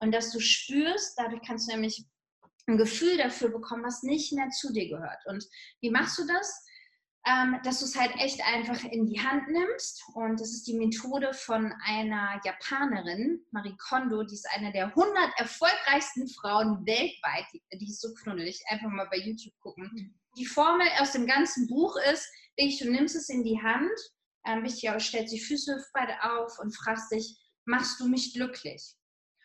und 0.00 0.12
dass 0.12 0.30
du 0.30 0.40
spürst, 0.40 1.14
dadurch 1.16 1.42
kannst 1.46 1.68
du 1.68 1.72
nämlich 1.72 2.04
ein 2.66 2.78
Gefühl 2.78 3.16
dafür 3.16 3.50
bekommen, 3.50 3.84
was 3.84 4.02
nicht 4.02 4.32
mehr 4.32 4.48
zu 4.50 4.72
dir 4.72 4.88
gehört. 4.88 5.24
Und 5.26 5.44
wie 5.80 5.90
machst 5.90 6.18
du 6.18 6.26
das? 6.26 6.64
Ähm, 7.26 7.58
dass 7.64 7.80
du 7.80 7.86
es 7.86 7.98
halt 7.98 8.14
echt 8.16 8.40
einfach 8.44 8.82
in 8.84 9.06
die 9.06 9.18
Hand 9.18 9.48
nimmst. 9.48 10.02
Und 10.14 10.40
das 10.40 10.52
ist 10.52 10.66
die 10.66 10.76
Methode 10.76 11.32
von 11.32 11.72
einer 11.84 12.40
Japanerin, 12.44 13.44
Marie 13.50 13.76
Kondo, 13.78 14.22
die 14.24 14.34
ist 14.34 14.48
eine 14.54 14.72
der 14.72 14.88
100 14.88 15.16
erfolgreichsten 15.38 16.28
Frauen 16.28 16.84
weltweit. 16.86 17.46
Die, 17.52 17.62
die 17.78 17.88
ist 17.88 18.02
so 18.02 18.12
knuddelig. 18.12 18.62
Einfach 18.68 18.90
mal 18.90 19.08
bei 19.10 19.18
YouTube 19.18 19.54
gucken. 19.60 19.90
Mhm. 19.92 20.14
Die 20.36 20.46
Formel 20.46 20.86
aus 20.98 21.12
dem 21.12 21.26
ganzen 21.26 21.66
Buch 21.66 21.96
ist, 22.12 22.28
du 22.58 22.90
nimmst 22.90 23.16
es 23.16 23.28
in 23.28 23.42
die 23.42 23.60
Hand, 23.62 23.90
ähm, 24.46 24.62
wichtig, 24.62 24.90
stellst 24.98 25.32
die 25.32 25.40
Füße 25.40 25.82
beide 25.94 26.22
auf 26.22 26.58
und 26.58 26.76
fragst 26.76 27.10
dich, 27.10 27.38
machst 27.64 27.98
du 28.00 28.06
mich 28.06 28.34
glücklich? 28.34 28.82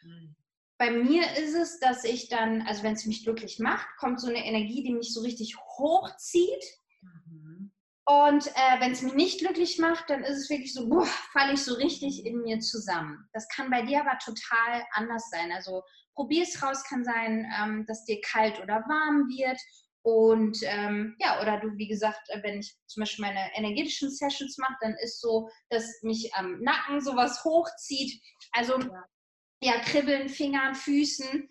Mhm. 0.01 0.35
Bei 0.77 0.91
mir 0.91 1.23
ist 1.37 1.55
es, 1.55 1.79
dass 1.79 2.03
ich 2.03 2.27
dann, 2.29 2.61
also 2.63 2.83
wenn 2.83 2.93
es 2.93 3.05
mich 3.05 3.23
glücklich 3.23 3.59
macht, 3.59 3.87
kommt 3.97 4.19
so 4.19 4.27
eine 4.27 4.45
Energie, 4.45 4.83
die 4.83 4.93
mich 4.93 5.13
so 5.13 5.21
richtig 5.21 5.57
hochzieht 5.57 6.63
und 8.09 8.47
äh, 8.47 8.79
wenn 8.79 8.93
es 8.93 9.03
mich 9.03 9.13
nicht 9.13 9.39
glücklich 9.39 9.77
macht, 9.77 10.09
dann 10.09 10.23
ist 10.23 10.37
es 10.37 10.49
wirklich 10.49 10.73
so, 10.73 10.89
falle 11.31 11.53
ich 11.53 11.63
so 11.63 11.75
richtig 11.75 12.25
in 12.25 12.41
mir 12.41 12.59
zusammen. 12.59 13.29
Das 13.33 13.47
kann 13.49 13.69
bei 13.69 13.83
dir 13.83 14.01
aber 14.01 14.17
total 14.17 14.83
anders 14.93 15.29
sein. 15.29 15.51
Also 15.51 15.83
probier 16.15 16.41
es 16.41 16.59
raus, 16.63 16.83
kann 16.85 17.03
sein, 17.03 17.47
ähm, 17.61 17.85
dass 17.85 18.05
dir 18.05 18.19
kalt 18.21 18.59
oder 18.63 18.83
warm 18.87 19.27
wird. 19.29 19.59
Und 20.01 20.57
ähm, 20.63 21.17
ja, 21.19 21.39
oder 21.39 21.59
du, 21.59 21.77
wie 21.77 21.87
gesagt, 21.87 22.21
äh, 22.29 22.41
wenn 22.41 22.61
ich 22.61 22.75
zum 22.87 23.01
Beispiel 23.01 23.25
meine 23.25 23.47
energetischen 23.53 24.09
Sessions 24.09 24.57
mache, 24.57 24.77
dann 24.81 24.95
ist 25.03 25.21
so, 25.21 25.47
dass 25.69 26.01
mich 26.01 26.33
am 26.33 26.59
Nacken 26.61 27.01
sowas 27.01 27.43
hochzieht. 27.43 28.19
Also 28.53 28.79
ja, 29.61 29.73
kribbeln, 29.81 30.29
Fingern, 30.29 30.73
Füßen. 30.73 31.47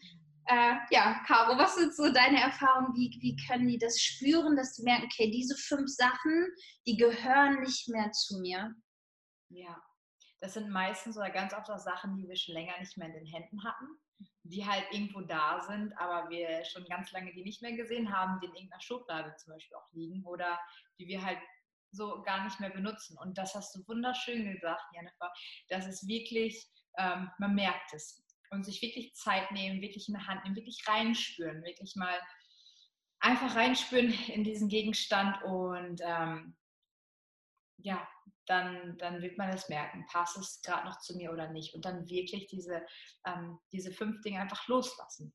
Äh, 0.50 0.76
ja, 0.90 1.22
Caro, 1.26 1.58
was 1.58 1.74
sind 1.74 1.94
so 1.94 2.11
deine 2.11 2.40
Erfahrungen? 2.40 2.94
Wie, 2.94 3.14
wie 3.20 3.37
können 3.46 3.68
die 3.68 3.76
das 3.76 4.00
spüren, 4.00 4.56
dass 4.56 4.74
sie 4.74 4.82
merken, 4.82 5.04
okay, 5.04 5.30
diese 5.30 5.54
fünf 5.54 5.90
Sachen, 5.90 6.48
die 6.87 6.96
gehören 6.96 7.61
nicht 7.61 7.87
mehr 7.88 8.11
zu 8.12 8.40
mir? 8.40 8.74
Ja, 9.50 9.78
das 10.40 10.54
sind 10.54 10.70
meistens 10.70 11.18
oder 11.18 11.28
ganz 11.28 11.52
oft 11.52 11.68
auch 11.68 11.78
Sachen, 11.78 12.16
die 12.16 12.26
wir 12.26 12.37
schon 12.37 12.54
länger 12.54 12.78
nicht 12.80 12.96
mehr 12.96 13.08
in 13.08 13.12
den 13.12 13.26
Händen 13.26 13.62
hatten, 13.62 13.87
die 14.42 14.66
halt 14.66 14.87
irgendwo 14.90 15.20
da 15.20 15.61
sind, 15.61 15.92
aber 15.98 16.30
wir 16.30 16.64
schon 16.64 16.87
ganz 16.87 17.12
lange 17.12 17.30
die 17.34 17.44
nicht 17.44 17.61
mehr 17.61 17.76
gesehen 17.76 18.11
haben, 18.11 18.40
die 18.40 18.46
in 18.46 18.54
irgendeiner 18.54 18.80
Schublade 18.80 19.34
zum 19.37 19.52
Beispiel 19.52 19.76
auch 19.76 19.92
liegen 19.92 20.24
oder 20.24 20.58
die 20.98 21.08
wir 21.08 21.22
halt 21.22 21.40
so 21.90 22.22
gar 22.22 22.44
nicht 22.44 22.58
mehr 22.58 22.70
benutzen. 22.70 23.18
Und 23.18 23.37
das 23.37 23.54
hast 23.54 23.74
du 23.74 23.87
wunderschön 23.87 24.50
gesagt, 24.50 24.82
Jennifer, 24.94 25.30
dass 25.68 25.87
es 25.87 26.06
wirklich, 26.06 26.70
ähm, 26.96 27.30
man 27.38 27.54
merkt 27.54 27.92
es 27.92 28.24
und 28.50 28.64
sich 28.64 28.82
wirklich 28.82 29.14
Zeit 29.14 29.50
nehmen, 29.52 29.80
wirklich 29.80 30.08
in 30.08 30.14
der 30.14 30.26
Hand 30.26 30.44
nehmen, 30.44 30.56
wirklich 30.56 30.82
reinspüren, 30.87 31.62
wirklich 31.64 31.96
mal 31.96 32.18
einfach 33.20 33.56
reinspüren 33.56 34.12
in 34.28 34.44
diesen 34.44 34.68
Gegenstand 34.68 35.42
und 35.42 36.00
ähm, 36.04 36.56
ja, 37.78 38.08
dann, 38.46 38.96
dann 38.98 39.22
wird 39.22 39.38
man 39.38 39.50
es 39.50 39.68
merken, 39.68 40.06
passt 40.11 40.37
es 40.37 40.61
gerade 40.62 40.87
noch 40.87 40.98
zu 41.00 41.16
mir 41.16 41.32
oder 41.32 41.50
nicht 41.50 41.74
und 41.74 41.84
dann 41.84 42.08
wirklich 42.08 42.46
diese, 42.46 42.84
ähm, 43.24 43.58
diese 43.72 43.92
fünf 43.92 44.20
Dinge 44.22 44.40
einfach 44.40 44.66
loslassen. 44.68 45.32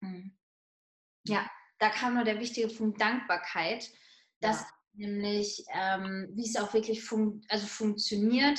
Mhm. 0.00 0.36
Ja, 1.26 1.48
da 1.78 1.90
kam 1.90 2.14
nur 2.14 2.24
der 2.24 2.40
wichtige 2.40 2.68
Punkt 2.68 3.00
Dankbarkeit, 3.00 3.88
dass 4.40 4.60
ja. 4.60 4.68
nämlich, 5.06 5.64
ähm, 5.72 6.28
wie 6.34 6.44
es 6.44 6.56
auch 6.56 6.74
wirklich 6.74 7.04
fun 7.04 7.44
also 7.48 7.66
funktioniert, 7.66 8.58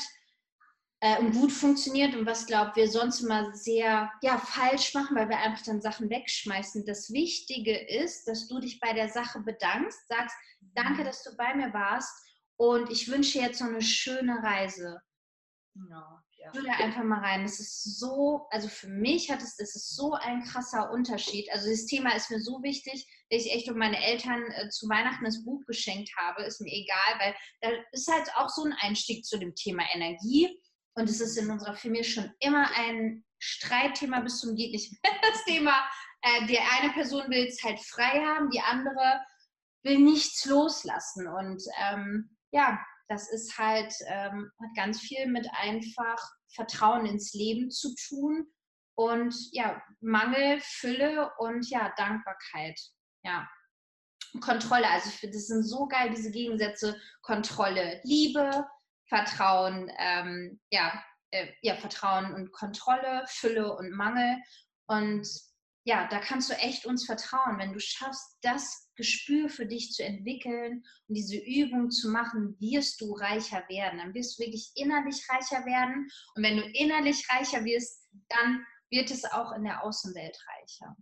äh, 1.01 1.17
und 1.19 1.33
gut 1.33 1.51
funktioniert 1.51 2.15
und 2.15 2.25
was, 2.25 2.45
glaubt 2.45 2.75
wir 2.75 2.89
sonst 2.89 3.21
immer 3.21 3.53
sehr 3.53 4.11
ja, 4.21 4.37
falsch 4.37 4.93
machen, 4.93 5.15
weil 5.15 5.29
wir 5.29 5.37
einfach 5.37 5.63
dann 5.63 5.81
Sachen 5.81 6.09
wegschmeißen. 6.09 6.85
Das 6.85 7.11
Wichtige 7.11 7.77
ist, 7.77 8.27
dass 8.27 8.47
du 8.47 8.59
dich 8.59 8.79
bei 8.79 8.93
der 8.93 9.09
Sache 9.09 9.39
bedankst, 9.39 10.07
sagst, 10.07 10.35
danke, 10.75 11.03
dass 11.03 11.23
du 11.23 11.35
bei 11.37 11.55
mir 11.55 11.73
warst 11.73 12.13
und 12.57 12.91
ich 12.91 13.09
wünsche 13.09 13.39
jetzt 13.39 13.59
so 13.59 13.65
eine 13.65 13.81
schöne 13.81 14.43
Reise. 14.43 15.01
Ja, 15.89 16.23
ja. 16.37 16.51
Fühl 16.51 16.65
da 16.65 16.73
einfach 16.83 17.03
mal 17.03 17.19
rein. 17.19 17.43
Das 17.43 17.59
ist 17.59 17.99
so, 17.99 18.47
also 18.49 18.67
für 18.67 18.89
mich 18.89 19.31
hat 19.31 19.41
es, 19.41 19.55
das 19.55 19.75
ist 19.75 19.95
so 19.95 20.13
ein 20.13 20.43
krasser 20.43 20.91
Unterschied. 20.91 21.49
Also 21.51 21.69
das 21.69 21.85
Thema 21.85 22.15
ist 22.15 22.29
mir 22.29 22.41
so 22.41 22.61
wichtig, 22.61 23.07
dass 23.29 23.45
ich 23.45 23.53
echt 23.53 23.69
um 23.69 23.77
meine 23.77 24.03
Eltern 24.03 24.43
äh, 24.51 24.69
zu 24.69 24.89
Weihnachten 24.89 25.23
das 25.23 25.43
Buch 25.45 25.61
geschenkt 25.65 26.11
habe, 26.17 26.43
ist 26.43 26.59
mir 26.59 26.73
egal, 26.73 27.19
weil 27.19 27.35
da 27.61 27.69
ist 27.91 28.11
halt 28.11 28.29
auch 28.35 28.49
so 28.49 28.63
ein 28.63 28.73
Einstieg 28.81 29.25
zu 29.25 29.37
dem 29.37 29.55
Thema 29.55 29.83
Energie. 29.93 30.49
Und 30.99 31.09
es 31.09 31.21
ist 31.21 31.37
in 31.37 31.49
unserer 31.49 31.75
Familie 31.75 32.03
schon 32.03 32.31
immer 32.39 32.69
ein 32.75 33.23
Streitthema 33.39 34.19
bis 34.19 34.39
zum 34.39 34.55
geht 34.55 34.71
nicht 34.71 34.91
mehr. 34.91 35.13
Das 35.21 35.45
Thema, 35.45 35.89
äh, 36.21 36.45
die 36.47 36.59
eine 36.59 36.91
Person 36.93 37.29
will 37.29 37.47
es 37.47 37.63
halt 37.63 37.79
frei 37.79 38.19
haben, 38.25 38.49
die 38.49 38.61
andere 38.61 39.21
will 39.83 39.99
nichts 39.99 40.45
loslassen. 40.45 41.27
Und 41.27 41.63
ähm, 41.79 42.37
ja, 42.51 42.79
das 43.07 43.31
ist 43.31 43.57
halt, 43.57 43.93
ähm, 44.07 44.51
hat 44.61 44.75
ganz 44.75 44.99
viel 44.99 45.27
mit 45.27 45.47
einfach 45.53 46.19
Vertrauen 46.53 47.05
ins 47.05 47.33
Leben 47.33 47.71
zu 47.71 47.95
tun 48.07 48.45
und 48.95 49.33
ja, 49.51 49.81
Mangel, 50.01 50.59
Fülle 50.61 51.31
und 51.37 51.69
ja, 51.69 51.93
Dankbarkeit. 51.95 52.79
Ja. 53.23 53.47
Kontrolle, 54.41 54.87
also 54.89 55.09
ich 55.09 55.15
finde, 55.15 55.37
das 55.37 55.47
sind 55.47 55.63
so 55.63 55.87
geil, 55.87 56.13
diese 56.15 56.31
Gegensätze, 56.31 56.99
Kontrolle, 57.21 57.99
Liebe, 58.03 58.67
Vertrauen, 59.09 59.91
ähm, 59.97 60.59
ja, 60.71 61.03
äh, 61.31 61.47
ja, 61.61 61.75
Vertrauen 61.75 62.33
und 62.33 62.51
Kontrolle, 62.51 63.25
Fülle 63.27 63.75
und 63.75 63.91
Mangel. 63.91 64.37
Und 64.87 65.27
ja, 65.83 66.07
da 66.07 66.19
kannst 66.19 66.49
du 66.49 66.53
echt 66.53 66.85
uns 66.85 67.05
vertrauen, 67.05 67.57
wenn 67.57 67.73
du 67.73 67.79
schaffst, 67.79 68.37
das 68.41 68.89
Gespür 68.95 69.49
für 69.49 69.65
dich 69.65 69.91
zu 69.93 70.03
entwickeln 70.03 70.83
und 71.07 71.15
diese 71.15 71.37
Übung 71.37 71.89
zu 71.89 72.09
machen, 72.09 72.55
wirst 72.59 73.01
du 73.01 73.13
reicher 73.13 73.63
werden. 73.69 73.99
Dann 73.99 74.13
wirst 74.13 74.37
du 74.37 74.43
wirklich 74.43 74.71
innerlich 74.75 75.25
reicher 75.29 75.65
werden. 75.65 76.07
Und 76.35 76.43
wenn 76.43 76.57
du 76.57 76.63
innerlich 76.63 77.27
reicher 77.29 77.63
wirst, 77.63 78.07
dann 78.27 78.65
wird 78.91 79.09
es 79.09 79.25
auch 79.25 79.51
in 79.53 79.63
der 79.63 79.83
Außenwelt 79.83 80.37
reicher. 80.47 80.95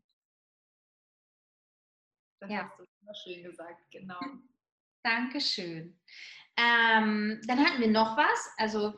Das 2.40 2.52
ja. 2.52 2.70
hast 2.70 2.80
du 2.80 3.32
schön 3.32 3.44
gesagt, 3.44 3.82
genau. 3.92 4.20
Dankeschön. 5.04 6.00
Ähm, 6.58 7.40
dann 7.46 7.66
hatten 7.66 7.80
wir 7.80 7.90
noch 7.90 8.18
was. 8.18 8.50
Also 8.58 8.94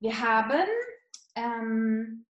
wir 0.00 0.18
haben 0.20 0.66
ähm, 1.36 2.26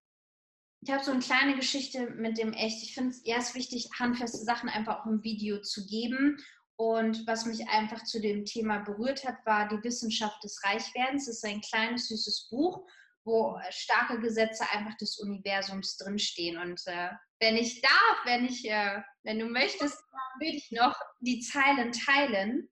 ich 0.87 0.91
habe 0.91 1.03
so 1.03 1.11
eine 1.11 1.19
kleine 1.19 1.55
Geschichte 1.55 2.11
mit 2.11 2.37
dem 2.37 2.53
Echt. 2.53 2.83
Ich 2.83 2.93
finde 2.93 3.09
es 3.09 3.21
erst 3.25 3.55
wichtig, 3.55 3.89
handfeste 3.97 4.37
Sachen 4.37 4.69
einfach 4.69 4.99
auch 4.99 5.05
im 5.07 5.23
Video 5.23 5.59
zu 5.61 5.87
geben. 5.87 6.37
Und 6.75 7.25
was 7.25 7.45
mich 7.47 7.67
einfach 7.69 8.03
zu 8.03 8.19
dem 8.21 8.45
Thema 8.45 8.79
berührt 8.79 9.25
hat, 9.25 9.43
war 9.47 9.67
die 9.67 9.83
Wissenschaft 9.83 10.43
des 10.43 10.61
Reichwerdens. 10.63 11.27
Es 11.27 11.37
ist 11.37 11.45
ein 11.45 11.61
kleines, 11.61 12.09
süßes 12.09 12.49
Buch, 12.51 12.85
wo 13.23 13.57
starke 13.71 14.19
Gesetze 14.19 14.63
einfach 14.71 14.95
des 14.97 15.17
Universums 15.17 15.97
drinstehen. 15.97 16.59
Und 16.59 16.79
äh, 16.85 17.09
wenn 17.39 17.55
ich 17.57 17.81
darf, 17.81 18.25
wenn 18.25 18.45
ich, 18.45 18.69
äh, 18.69 19.01
wenn 19.23 19.39
du 19.39 19.47
möchtest, 19.47 19.97
würde 20.39 20.57
ich 20.57 20.69
noch 20.69 20.95
die 21.19 21.39
Zeilen 21.39 21.93
teilen. 21.93 22.69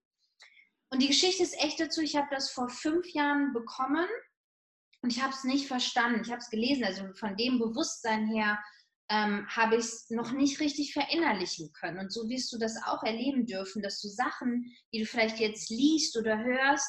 Und 0.93 1.01
die 1.01 1.07
Geschichte 1.07 1.41
ist 1.41 1.59
echt 1.59 1.79
dazu. 1.79 2.01
Ich 2.01 2.15
habe 2.15 2.27
das 2.29 2.51
vor 2.51 2.69
fünf 2.69 3.11
Jahren 3.13 3.51
bekommen 3.51 4.05
und 5.01 5.11
ich 5.11 5.23
habe 5.23 5.33
es 5.33 5.43
nicht 5.43 5.67
verstanden. 5.67 6.21
Ich 6.23 6.29
habe 6.29 6.39
es 6.39 6.51
gelesen, 6.51 6.83
also 6.83 7.11
von 7.15 7.35
dem 7.35 7.57
Bewusstsein 7.57 8.27
her 8.27 8.59
ähm, 9.09 9.47
habe 9.49 9.77
ich 9.77 9.85
es 9.85 10.09
noch 10.11 10.33
nicht 10.33 10.59
richtig 10.59 10.93
verinnerlichen 10.93 11.73
können. 11.73 11.97
Und 11.97 12.13
so 12.13 12.29
wirst 12.29 12.53
du 12.53 12.59
das 12.59 12.77
auch 12.85 13.01
erleben 13.01 13.47
dürfen, 13.47 13.81
dass 13.81 14.01
du 14.01 14.07
Sachen, 14.07 14.71
die 14.93 14.99
du 14.99 15.07
vielleicht 15.07 15.39
jetzt 15.39 15.71
liest 15.71 16.15
oder 16.15 16.37
hörst, 16.37 16.87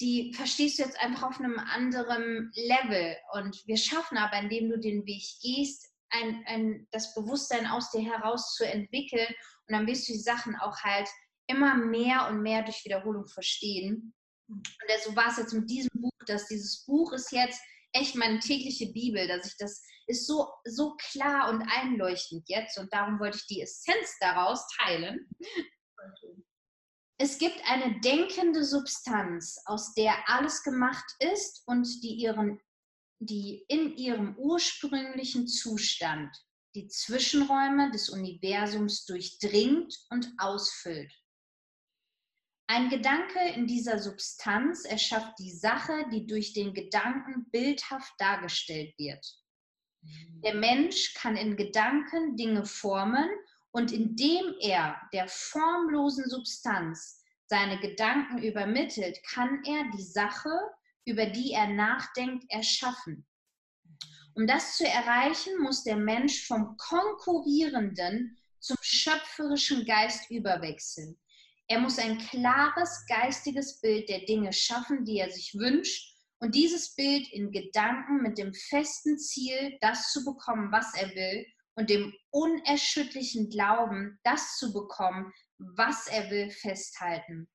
die 0.00 0.32
verstehst 0.32 0.78
du 0.78 0.84
jetzt 0.84 1.00
einfach 1.00 1.24
auf 1.24 1.40
einem 1.40 1.58
anderen 1.58 2.52
Level. 2.54 3.16
Und 3.32 3.60
wir 3.66 3.76
schaffen 3.76 4.18
aber, 4.18 4.38
indem 4.38 4.70
du 4.70 4.78
den 4.78 5.04
Weg 5.04 5.24
gehst, 5.42 5.88
ein, 6.10 6.44
ein, 6.46 6.86
das 6.92 7.12
Bewusstsein 7.12 7.66
aus 7.66 7.90
dir 7.90 8.04
heraus 8.04 8.54
zu 8.54 8.64
entwickeln. 8.64 9.34
Und 9.66 9.74
dann 9.76 9.88
wirst 9.88 10.08
du 10.08 10.12
die 10.12 10.20
Sachen 10.20 10.54
auch 10.54 10.78
halt 10.84 11.08
immer 11.46 11.76
mehr 11.76 12.28
und 12.28 12.42
mehr 12.42 12.62
durch 12.62 12.84
Wiederholung 12.84 13.26
verstehen. 13.26 14.14
Und 14.48 14.68
so 15.04 15.16
war 15.16 15.28
es 15.28 15.38
jetzt 15.38 15.52
mit 15.52 15.70
diesem 15.70 15.90
Buch, 15.94 16.12
dass 16.26 16.48
dieses 16.48 16.84
Buch 16.84 17.12
ist 17.12 17.32
jetzt 17.32 17.60
echt 17.92 18.16
meine 18.16 18.40
tägliche 18.40 18.92
Bibel, 18.92 19.26
dass 19.28 19.46
ich 19.46 19.56
das 19.56 19.82
ist 20.06 20.26
so, 20.26 20.48
so 20.64 20.96
klar 20.96 21.50
und 21.50 21.62
einleuchtend 21.62 22.48
jetzt 22.48 22.78
und 22.78 22.92
darum 22.92 23.20
wollte 23.20 23.38
ich 23.38 23.46
die 23.46 23.62
Essenz 23.62 24.16
daraus 24.20 24.66
teilen. 24.78 25.28
Es 27.18 27.38
gibt 27.38 27.60
eine 27.66 28.00
denkende 28.00 28.64
Substanz, 28.64 29.62
aus 29.66 29.94
der 29.94 30.28
alles 30.28 30.62
gemacht 30.64 31.04
ist 31.20 31.62
und 31.66 31.86
die, 32.02 32.14
ihren, 32.14 32.60
die 33.20 33.64
in 33.68 33.96
ihrem 33.96 34.36
ursprünglichen 34.36 35.46
Zustand 35.46 36.36
die 36.74 36.88
Zwischenräume 36.88 37.90
des 37.92 38.08
Universums 38.08 39.04
durchdringt 39.04 39.94
und 40.10 40.32
ausfüllt. 40.38 41.12
Ein 42.66 42.88
Gedanke 42.88 43.38
in 43.54 43.66
dieser 43.66 43.98
Substanz 43.98 44.84
erschafft 44.84 45.38
die 45.38 45.52
Sache, 45.52 46.06
die 46.12 46.26
durch 46.26 46.52
den 46.52 46.72
Gedanken 46.72 47.50
bildhaft 47.50 48.12
dargestellt 48.18 48.94
wird. 48.98 49.26
Der 50.42 50.54
Mensch 50.54 51.14
kann 51.14 51.36
in 51.36 51.56
Gedanken 51.56 52.36
Dinge 52.36 52.64
formen 52.64 53.28
und 53.70 53.92
indem 53.92 54.54
er 54.60 55.00
der 55.12 55.28
formlosen 55.28 56.28
Substanz 56.28 57.22
seine 57.46 57.78
Gedanken 57.80 58.42
übermittelt, 58.42 59.22
kann 59.24 59.62
er 59.64 59.90
die 59.96 60.02
Sache, 60.02 60.50
über 61.04 61.26
die 61.26 61.52
er 61.52 61.68
nachdenkt, 61.68 62.44
erschaffen. 62.50 63.26
Um 64.34 64.46
das 64.46 64.78
zu 64.78 64.86
erreichen, 64.86 65.60
muss 65.60 65.84
der 65.84 65.96
Mensch 65.96 66.46
vom 66.46 66.76
konkurrierenden 66.78 68.38
zum 68.58 68.76
schöpferischen 68.80 69.84
Geist 69.84 70.30
überwechseln. 70.30 71.18
Er 71.68 71.78
muss 71.78 71.98
ein 71.98 72.18
klares 72.18 73.04
geistiges 73.08 73.80
Bild 73.80 74.08
der 74.08 74.24
Dinge 74.26 74.52
schaffen, 74.52 75.04
die 75.04 75.18
er 75.18 75.30
sich 75.30 75.54
wünscht 75.54 76.12
und 76.40 76.54
dieses 76.54 76.94
Bild 76.94 77.32
in 77.32 77.52
Gedanken 77.52 78.22
mit 78.22 78.36
dem 78.36 78.52
festen 78.52 79.18
Ziel, 79.18 79.78
das 79.80 80.10
zu 80.12 80.24
bekommen, 80.24 80.72
was 80.72 80.92
er 80.94 81.08
will 81.14 81.46
und 81.76 81.88
dem 81.88 82.12
unerschütterlichen 82.30 83.48
Glauben, 83.48 84.18
das 84.24 84.56
zu 84.58 84.72
bekommen, 84.72 85.32
was 85.58 86.08
er 86.08 86.30
will, 86.30 86.50
festhalten. 86.50 87.48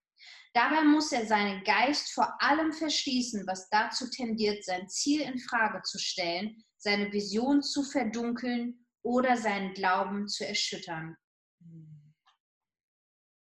Dabei 0.53 0.83
muss 0.83 1.11
er 1.11 1.25
seinen 1.25 1.63
Geist 1.63 2.13
vor 2.13 2.41
allem 2.41 2.73
verschließen, 2.73 3.45
was 3.45 3.69
dazu 3.69 4.09
tendiert, 4.09 4.63
sein 4.63 4.89
Ziel 4.89 5.21
in 5.21 5.37
Frage 5.37 5.81
zu 5.83 5.99
stellen, 5.99 6.63
seine 6.77 7.11
Vision 7.11 7.61
zu 7.61 7.83
verdunkeln 7.83 8.85
oder 9.03 9.37
seinen 9.37 9.73
Glauben 9.73 10.27
zu 10.27 10.47
erschüttern. 10.47 11.15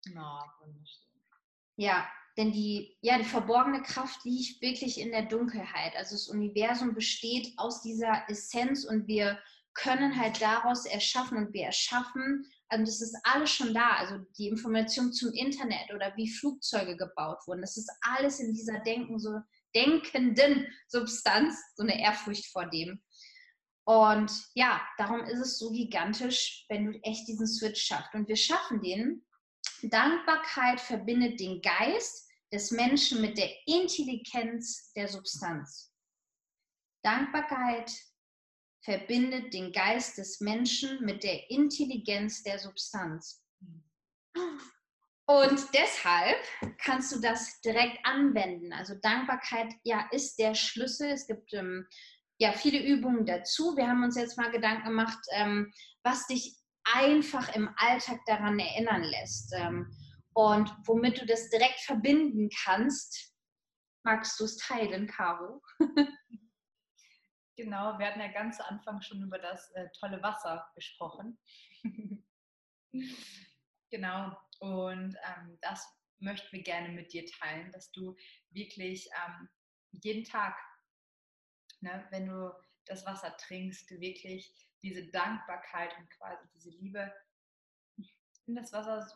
Oh, 0.09 0.39
ja, 1.77 2.07
denn 2.37 2.51
die, 2.51 2.97
ja, 3.01 3.17
die 3.17 3.23
verborgene 3.23 3.81
Kraft 3.81 4.23
liegt 4.23 4.61
wirklich 4.61 4.99
in 4.99 5.11
der 5.11 5.23
Dunkelheit. 5.23 5.95
Also 5.95 6.15
das 6.15 6.27
Universum 6.27 6.93
besteht 6.93 7.53
aus 7.57 7.81
dieser 7.81 8.23
Essenz 8.29 8.85
und 8.85 9.07
wir 9.07 9.39
können 9.73 10.19
halt 10.19 10.41
daraus 10.41 10.85
erschaffen 10.85 11.37
und 11.37 11.53
wir 11.53 11.65
erschaffen, 11.65 12.45
also 12.69 12.85
das 12.85 13.01
ist 13.01 13.17
alles 13.23 13.49
schon 13.49 13.73
da, 13.73 13.91
also 13.97 14.25
die 14.37 14.47
Information 14.47 15.11
zum 15.11 15.33
Internet 15.33 15.93
oder 15.93 16.15
wie 16.15 16.29
Flugzeuge 16.29 16.95
gebaut 16.97 17.39
wurden, 17.47 17.61
das 17.61 17.77
ist 17.77 17.89
alles 18.01 18.39
in 18.39 18.53
dieser 18.53 18.79
Denken, 18.79 19.19
so 19.19 19.39
denkenden 19.75 20.67
Substanz, 20.87 21.57
so 21.75 21.83
eine 21.83 22.01
Ehrfurcht 22.01 22.45
vor 22.47 22.65
dem. 22.65 23.01
Und 23.85 24.31
ja, 24.53 24.81
darum 24.97 25.21
ist 25.21 25.39
es 25.39 25.57
so 25.57 25.71
gigantisch, 25.71 26.65
wenn 26.69 26.85
du 26.85 26.99
echt 27.03 27.27
diesen 27.27 27.47
Switch 27.47 27.81
schaffst. 27.81 28.13
Und 28.13 28.27
wir 28.27 28.35
schaffen 28.35 28.81
den, 28.81 29.25
Dankbarkeit 29.83 30.79
verbindet 30.79 31.39
den 31.39 31.61
Geist 31.61 32.29
des 32.51 32.71
Menschen 32.71 33.21
mit 33.21 33.37
der 33.37 33.49
Intelligenz 33.65 34.91
der 34.93 35.07
Substanz. 35.07 35.93
Dankbarkeit 37.03 37.91
verbindet 38.83 39.53
den 39.53 39.71
Geist 39.71 40.17
des 40.17 40.41
Menschen 40.41 41.03
mit 41.05 41.23
der 41.23 41.49
Intelligenz 41.49 42.43
der 42.43 42.59
Substanz. 42.59 43.43
Und 45.25 45.65
deshalb 45.73 46.37
kannst 46.77 47.15
du 47.15 47.21
das 47.21 47.61
direkt 47.61 48.05
anwenden. 48.05 48.73
Also 48.73 48.95
Dankbarkeit 48.95 49.73
ja 49.83 50.07
ist 50.11 50.37
der 50.39 50.55
Schlüssel. 50.55 51.09
Es 51.09 51.27
gibt 51.27 51.53
ähm, 51.53 51.87
ja 52.37 52.51
viele 52.51 52.83
Übungen 52.83 53.25
dazu. 53.25 53.77
Wir 53.77 53.87
haben 53.87 54.03
uns 54.03 54.17
jetzt 54.17 54.37
mal 54.37 54.51
Gedanken 54.51 54.89
gemacht, 54.89 55.19
ähm, 55.31 55.71
was 56.03 56.27
dich 56.27 56.57
einfach 56.83 57.55
im 57.55 57.69
Alltag 57.77 58.19
daran 58.25 58.59
erinnern 58.59 59.03
lässt. 59.03 59.53
Ähm, 59.55 59.91
und 60.33 60.73
womit 60.85 61.21
du 61.21 61.25
das 61.25 61.49
direkt 61.49 61.81
verbinden 61.81 62.49
kannst 62.63 63.31
Magst 64.03 64.39
du 64.39 64.45
es 64.45 64.57
teilen, 64.57 65.05
Caro? 65.05 65.61
genau, 67.55 67.99
wir 67.99 68.07
hatten 68.07 68.19
ja 68.19 68.31
ganz 68.31 68.57
zu 68.57 68.67
Anfang 68.67 68.99
schon 69.01 69.21
über 69.21 69.37
das 69.37 69.69
äh, 69.71 69.87
tolle 69.99 70.21
Wasser 70.23 70.67
gesprochen. 70.73 71.37
genau, 73.91 74.35
und 74.59 75.15
ähm, 75.23 75.57
das 75.61 75.87
möchten 76.19 76.51
wir 76.51 76.63
gerne 76.63 76.89
mit 76.89 77.13
dir 77.13 77.25
teilen, 77.27 77.71
dass 77.73 77.91
du 77.91 78.15
wirklich 78.49 79.07
ähm, 79.23 79.49
jeden 79.91 80.23
Tag, 80.23 80.57
ne, 81.81 82.07
wenn 82.09 82.25
du 82.25 82.51
das 82.85 83.05
Wasser 83.05 83.35
trinkst, 83.37 83.89
wirklich 83.99 84.53
diese 84.81 85.07
Dankbarkeit 85.07 85.97
und 85.97 86.09
quasi 86.09 86.47
diese 86.53 86.69
Liebe 86.71 87.13
in 88.47 88.55
das 88.55 88.73
Wasser 88.73 89.07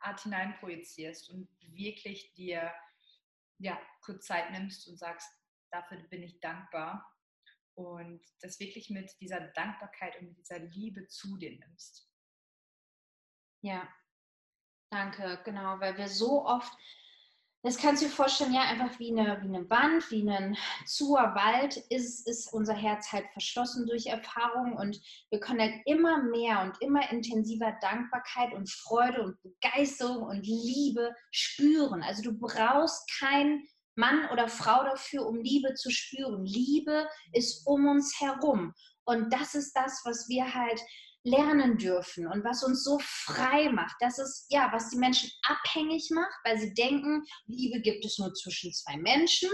Art 0.00 0.22
hinein 0.22 0.56
projizierst 0.58 1.30
und 1.30 1.48
wirklich 1.60 2.32
dir 2.34 2.72
ja, 3.58 3.78
kurz 4.02 4.26
Zeit 4.26 4.50
nimmst 4.50 4.88
und 4.88 4.96
sagst, 4.98 5.28
dafür 5.70 5.98
bin 6.08 6.22
ich 6.22 6.40
dankbar 6.40 7.14
und 7.74 8.20
das 8.40 8.58
wirklich 8.58 8.90
mit 8.90 9.10
dieser 9.20 9.40
Dankbarkeit 9.40 10.18
und 10.18 10.28
mit 10.28 10.38
dieser 10.38 10.58
Liebe 10.58 11.06
zu 11.08 11.36
dir 11.36 11.58
nimmst. 11.58 12.10
Ja, 13.62 13.86
danke, 14.90 15.40
genau, 15.44 15.78
weil 15.80 15.96
wir 15.98 16.08
so 16.08 16.46
oft 16.46 16.72
das 17.62 17.76
kannst 17.76 18.02
du 18.02 18.06
dir 18.06 18.12
vorstellen, 18.12 18.54
ja, 18.54 18.62
einfach 18.62 18.98
wie 18.98 19.10
eine, 19.10 19.40
wie 19.42 19.54
eine 19.54 19.68
Wand, 19.68 20.10
wie 20.10 20.28
ein 20.28 20.56
zuer 20.86 21.34
Wald 21.34 21.76
ist, 21.90 22.26
ist 22.26 22.52
unser 22.52 22.74
Herz 22.74 23.12
halt 23.12 23.26
verschlossen 23.32 23.86
durch 23.86 24.06
Erfahrung 24.06 24.74
und 24.74 25.00
wir 25.30 25.40
können 25.40 25.60
halt 25.60 25.74
immer 25.84 26.22
mehr 26.22 26.62
und 26.62 26.80
immer 26.80 27.10
intensiver 27.10 27.76
Dankbarkeit 27.82 28.54
und 28.54 28.70
Freude 28.70 29.22
und 29.22 29.42
Begeisterung 29.42 30.22
und 30.22 30.46
Liebe 30.46 31.14
spüren. 31.32 32.02
Also 32.02 32.22
du 32.22 32.38
brauchst 32.38 33.10
keinen 33.18 33.68
Mann 33.94 34.30
oder 34.32 34.48
Frau 34.48 34.82
dafür, 34.84 35.26
um 35.26 35.36
Liebe 35.40 35.74
zu 35.74 35.90
spüren. 35.90 36.46
Liebe 36.46 37.06
ist 37.32 37.66
um 37.66 37.86
uns 37.86 38.18
herum. 38.20 38.72
Und 39.04 39.32
das 39.32 39.54
ist 39.54 39.72
das, 39.74 40.00
was 40.04 40.28
wir 40.28 40.54
halt 40.54 40.80
lernen 41.24 41.76
dürfen 41.76 42.26
und 42.26 42.44
was 42.44 42.62
uns 42.62 42.84
so 42.84 42.98
frei 43.02 43.70
macht. 43.70 43.96
Das 44.00 44.18
ist 44.18 44.46
ja, 44.48 44.70
was 44.72 44.90
die 44.90 44.98
Menschen 44.98 45.30
abhängig 45.42 46.10
macht, 46.10 46.38
weil 46.44 46.58
sie 46.58 46.72
denken, 46.74 47.22
Liebe 47.46 47.80
gibt 47.80 48.04
es 48.04 48.18
nur 48.18 48.32
zwischen 48.34 48.72
zwei 48.72 48.96
Menschen. 48.96 49.50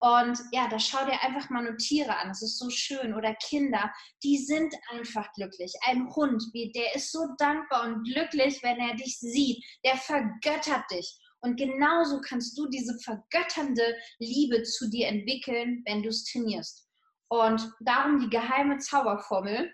Und 0.00 0.36
ja, 0.50 0.68
da 0.68 0.80
schau 0.80 1.04
dir 1.04 1.22
einfach 1.22 1.48
mal 1.48 1.62
nur 1.62 1.76
Tiere 1.76 2.16
an, 2.16 2.28
das 2.28 2.42
ist 2.42 2.58
so 2.58 2.68
schön. 2.70 3.14
Oder 3.14 3.34
Kinder, 3.36 3.92
die 4.24 4.36
sind 4.36 4.74
einfach 4.90 5.32
glücklich. 5.34 5.72
Ein 5.86 6.12
Hund, 6.14 6.42
der 6.74 6.94
ist 6.96 7.12
so 7.12 7.20
dankbar 7.38 7.86
und 7.86 8.02
glücklich, 8.02 8.60
wenn 8.62 8.78
er 8.78 8.96
dich 8.96 9.18
sieht. 9.20 9.64
Der 9.84 9.96
vergöttert 9.96 10.90
dich. 10.90 11.18
Und 11.40 11.56
genauso 11.56 12.20
kannst 12.20 12.56
du 12.58 12.68
diese 12.68 12.98
vergötternde 13.00 13.96
Liebe 14.18 14.62
zu 14.62 14.88
dir 14.90 15.08
entwickeln, 15.08 15.82
wenn 15.86 16.02
du 16.02 16.08
es 16.08 16.24
trainierst. 16.24 16.88
Und 17.28 17.68
darum 17.80 18.20
die 18.20 18.30
geheime 18.30 18.78
Zauberformel, 18.78 19.72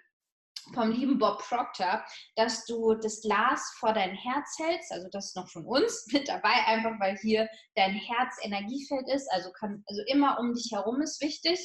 vom 0.75 0.91
lieben 0.91 1.19
Bob 1.19 1.39
Proctor, 1.43 2.05
dass 2.37 2.65
du 2.67 2.95
das 2.95 3.21
Glas 3.21 3.75
vor 3.79 3.93
dein 3.93 4.15
Herz 4.15 4.57
hältst, 4.59 4.93
also 4.93 5.09
das 5.11 5.27
ist 5.27 5.37
noch 5.37 5.49
von 5.49 5.65
uns 5.65 6.07
mit 6.13 6.29
dabei, 6.29 6.67
einfach 6.67 6.99
weil 7.01 7.17
hier 7.19 7.49
dein 7.75 7.93
Herz 7.93 8.37
Energiefeld 8.43 9.09
ist, 9.09 9.31
also, 9.33 9.51
kann, 9.53 9.83
also 9.87 10.03
immer 10.07 10.39
um 10.39 10.55
dich 10.55 10.71
herum 10.73 11.01
ist 11.01 11.21
wichtig. 11.21 11.59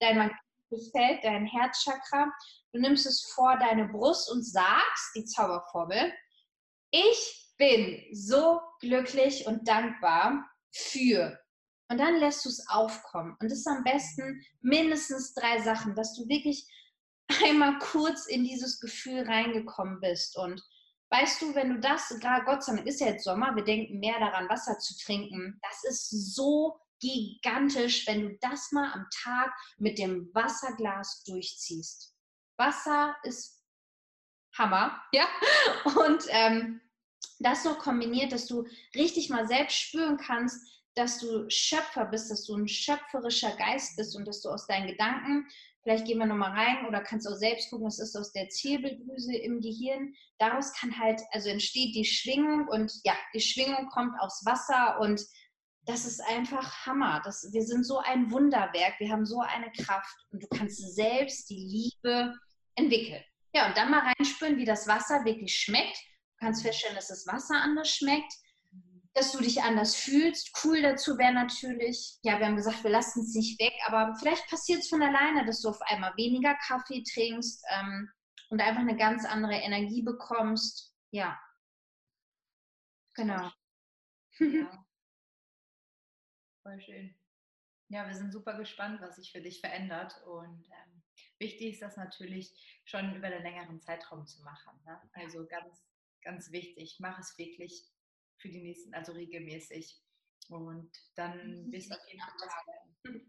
Dein 0.00 0.16
magnetisches 0.16 0.90
Feld, 0.92 1.24
dein 1.24 1.46
Herzchakra. 1.46 2.32
Du 2.72 2.80
nimmst 2.80 3.06
es 3.06 3.32
vor 3.34 3.56
deine 3.58 3.88
Brust 3.88 4.30
und 4.30 4.44
sagst 4.44 5.14
die 5.16 5.24
Zauberformel, 5.24 6.12
ich 6.90 7.52
bin 7.58 8.02
so 8.12 8.60
glücklich 8.80 9.46
und 9.46 9.66
dankbar 9.68 10.48
für. 10.72 11.38
Und 11.90 11.98
dann 11.98 12.16
lässt 12.16 12.44
du 12.44 12.50
es 12.50 12.68
aufkommen. 12.68 13.36
Und 13.40 13.50
das 13.50 13.60
ist 13.60 13.66
am 13.66 13.82
besten 13.82 14.42
mindestens 14.60 15.34
drei 15.34 15.60
Sachen, 15.60 15.94
dass 15.94 16.14
du 16.14 16.28
wirklich 16.28 16.66
einmal 17.44 17.78
kurz 17.78 18.26
in 18.26 18.44
dieses 18.44 18.80
Gefühl 18.80 19.22
reingekommen 19.22 20.00
bist. 20.00 20.36
Und 20.36 20.62
weißt 21.10 21.42
du, 21.42 21.54
wenn 21.54 21.74
du 21.74 21.80
das, 21.80 22.08
gerade 22.20 22.44
Gott 22.44 22.64
sei 22.64 22.76
Dank 22.76 22.86
ist 22.86 23.00
ja 23.00 23.08
jetzt 23.08 23.24
Sommer, 23.24 23.54
wir 23.54 23.64
denken 23.64 23.98
mehr 23.98 24.18
daran, 24.18 24.48
Wasser 24.48 24.78
zu 24.78 24.96
trinken. 24.98 25.60
Das 25.62 25.84
ist 25.84 26.34
so 26.34 26.80
gigantisch, 27.00 28.06
wenn 28.06 28.22
du 28.22 28.38
das 28.40 28.72
mal 28.72 28.92
am 28.92 29.06
Tag 29.22 29.52
mit 29.78 29.98
dem 29.98 30.30
Wasserglas 30.34 31.22
durchziehst. 31.24 32.14
Wasser 32.56 33.16
ist 33.22 33.62
Hammer, 34.56 35.00
ja. 35.12 35.26
Und 35.84 36.24
ähm, 36.28 36.80
das 37.38 37.64
noch 37.64 37.78
kombiniert, 37.78 38.32
dass 38.32 38.46
du 38.46 38.66
richtig 38.94 39.30
mal 39.30 39.46
selbst 39.46 39.76
spüren 39.76 40.16
kannst, 40.16 40.77
dass 40.98 41.18
du 41.18 41.48
Schöpfer 41.48 42.06
bist, 42.06 42.30
dass 42.30 42.44
du 42.44 42.56
ein 42.56 42.68
schöpferischer 42.68 43.56
Geist 43.56 43.96
bist 43.96 44.16
und 44.16 44.26
dass 44.26 44.42
du 44.42 44.50
aus 44.50 44.66
deinen 44.66 44.88
Gedanken 44.88 45.46
Vielleicht 45.88 46.06
gehen 46.06 46.18
wir 46.18 46.26
nochmal 46.26 46.50
rein 46.50 46.86
oder 46.86 47.00
kannst 47.00 47.26
auch 47.26 47.36
selbst 47.36 47.70
gucken, 47.70 47.86
es 47.86 47.98
ist 47.98 48.14
aus 48.14 48.30
der 48.32 48.50
Zirbeldrüse 48.50 49.34
im 49.34 49.62
Gehirn. 49.62 50.12
Daraus 50.38 50.72
kann 50.74 50.98
halt, 50.98 51.22
also 51.30 51.48
entsteht 51.48 51.94
die 51.94 52.04
Schwingung 52.04 52.68
und 52.68 52.92
ja, 53.04 53.14
die 53.32 53.40
Schwingung 53.40 53.88
kommt 53.88 54.12
aus 54.20 54.42
Wasser 54.44 55.00
und 55.00 55.18
das 55.86 56.04
ist 56.04 56.20
einfach 56.20 56.84
Hammer. 56.84 57.22
Das, 57.24 57.48
wir 57.52 57.62
sind 57.62 57.86
so 57.86 58.00
ein 58.00 58.30
Wunderwerk, 58.30 59.00
wir 59.00 59.10
haben 59.10 59.24
so 59.24 59.40
eine 59.40 59.72
Kraft 59.72 60.14
und 60.30 60.42
du 60.42 60.48
kannst 60.48 60.94
selbst 60.94 61.48
die 61.48 61.94
Liebe 62.04 62.34
entwickeln. 62.74 63.24
Ja, 63.54 63.68
und 63.68 63.76
dann 63.76 63.90
mal 63.90 64.12
reinspüren, 64.12 64.58
wie 64.58 64.66
das 64.66 64.86
Wasser 64.86 65.24
wirklich 65.24 65.56
schmeckt. 65.56 65.96
Du 65.96 66.44
kannst 66.44 66.62
feststellen, 66.62 66.96
dass 66.96 67.08
das 67.08 67.26
Wasser 67.26 67.54
anders 67.54 67.88
schmeckt 67.88 68.34
dass 69.18 69.32
du 69.32 69.38
dich 69.38 69.62
anders 69.62 69.96
fühlst. 69.96 70.52
Cool 70.62 70.80
dazu 70.80 71.18
wäre 71.18 71.32
natürlich, 71.32 72.18
ja, 72.22 72.38
wir 72.38 72.46
haben 72.46 72.56
gesagt, 72.56 72.84
wir 72.84 72.90
lassen 72.90 73.22
es 73.22 73.34
nicht 73.34 73.60
weg, 73.60 73.74
aber 73.86 74.14
vielleicht 74.16 74.48
passiert 74.48 74.80
es 74.80 74.88
von 74.88 75.02
alleine, 75.02 75.44
dass 75.44 75.60
du 75.60 75.68
auf 75.70 75.82
einmal 75.82 76.16
weniger 76.16 76.54
Kaffee 76.66 77.02
trinkst 77.02 77.64
ähm, 77.70 78.08
und 78.50 78.60
einfach 78.60 78.80
eine 78.80 78.96
ganz 78.96 79.24
andere 79.24 79.54
Energie 79.54 80.02
bekommst. 80.02 80.94
Ja. 81.10 81.38
Genau. 83.14 83.50
Ja. 84.38 84.84
Voll 86.62 86.80
schön. 86.80 87.14
Ja, 87.88 88.06
wir 88.06 88.14
sind 88.14 88.32
super 88.32 88.56
gespannt, 88.56 89.00
was 89.00 89.16
sich 89.16 89.32
für 89.32 89.40
dich 89.40 89.60
verändert. 89.60 90.22
Und 90.26 90.68
ähm, 90.68 91.02
wichtig 91.38 91.72
ist 91.72 91.82
das 91.82 91.96
natürlich 91.96 92.80
schon 92.84 93.16
über 93.16 93.26
einen 93.26 93.42
längeren 93.42 93.80
Zeitraum 93.80 94.26
zu 94.26 94.42
machen. 94.42 94.78
Ne? 94.84 95.00
Also 95.14 95.44
ganz, 95.46 95.82
ganz 96.22 96.52
wichtig, 96.52 96.98
mach 97.00 97.18
es 97.18 97.36
wirklich 97.36 97.88
für 98.38 98.48
die 98.48 98.60
nächsten, 98.60 98.94
also 98.94 99.12
regelmäßig. 99.12 100.00
Und 100.48 100.90
dann 101.14 101.70
wirst 101.70 101.90
du 101.90 101.94
auf 101.94 102.08
jeden 102.08 102.20
Fall. 102.20 103.20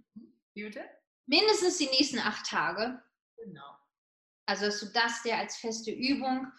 Wie 0.54 0.63
bitte? 0.63 0.89
Mindestens 1.26 1.78
die 1.78 1.89
nächsten 1.89 2.19
acht 2.19 2.45
Tage. 2.45 3.02
Genau. 3.38 3.78
Also, 4.45 4.65
dass 4.65 4.80
du 4.80 4.88
das 4.88 5.22
dir 5.24 5.38
als 5.38 5.58
feste 5.58 5.91
Übung 5.91 6.52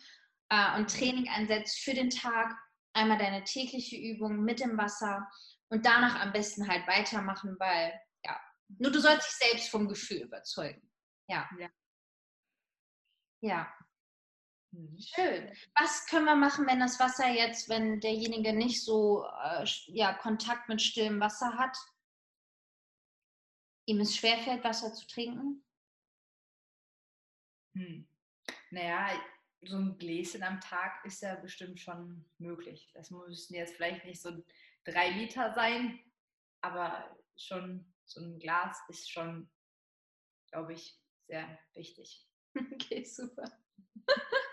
äh, 0.51 0.79
und 0.79 0.91
Training 0.91 1.29
einsetzt 1.29 1.81
für 1.81 1.95
den 1.95 2.11
Tag. 2.11 2.55
Einmal 2.93 3.19
deine 3.19 3.45
tägliche 3.45 3.97
Übung 3.97 4.45
mit 4.45 4.61
dem 4.61 4.77
Wasser 4.77 5.29
und 5.69 5.87
danach 5.87 6.21
am 6.21 6.33
besten 6.33 6.69
halt 6.69 6.87
weitermachen, 6.87 7.57
weil, 7.59 7.93
ja, 8.25 8.41
nur 8.79 8.91
du 8.91 9.01
sollst 9.01 9.27
dich 9.29 9.49
selbst 9.49 9.71
vom 9.71 9.89
Gefühl 9.89 10.23
überzeugen. 10.23 10.91
Ja. 11.29 11.49
Ja. 11.59 11.69
ja. 13.41 13.75
Mhm. 14.73 14.99
Schön. 15.01 15.53
Was 15.79 16.07
können 16.07 16.27
wir 16.27 16.37
machen, 16.37 16.67
wenn 16.67 16.81
das 16.81 17.01
Wasser 17.01 17.29
jetzt, 17.29 17.69
wenn 17.69 18.01
derjenige 18.01 18.53
nicht 18.53 18.83
so 18.83 19.25
äh, 19.25 19.65
ja, 19.89 20.15
Kontakt 20.15 20.69
mit 20.69 20.81
stillem 20.81 21.21
Wasser 21.21 21.57
hat? 21.59 21.77
Ihm 23.87 24.01
es 24.01 24.17
schwerfällt, 24.17 24.63
Wasser 24.63 24.93
zu 24.93 25.07
trinken? 25.09 25.65
Hm. 27.75 28.07
Naja, 28.71 29.21
so 29.63 29.77
ein 29.77 29.99
Gläschen 29.99 30.43
am 30.43 30.61
Tag 30.61 31.05
ist 31.05 31.23
ja 31.23 31.35
bestimmt 31.37 31.81
schon 31.81 32.25
möglich. 32.39 32.91
Das 32.95 33.11
müssen 33.11 33.55
jetzt 33.55 33.75
vielleicht 33.75 34.05
nicht 34.05 34.21
so 34.21 34.45
drei 34.85 35.11
Liter 35.11 35.53
sein, 35.55 35.99
aber 36.61 37.17
schon 37.37 37.93
so 38.05 38.21
ein 38.21 38.39
Glas 38.39 38.79
ist 38.89 39.11
schon, 39.11 39.51
glaube 40.51 40.75
ich, 40.75 41.01
sehr 41.27 41.59
wichtig. 41.75 42.27
Okay, 42.75 43.05
super. 43.05 43.45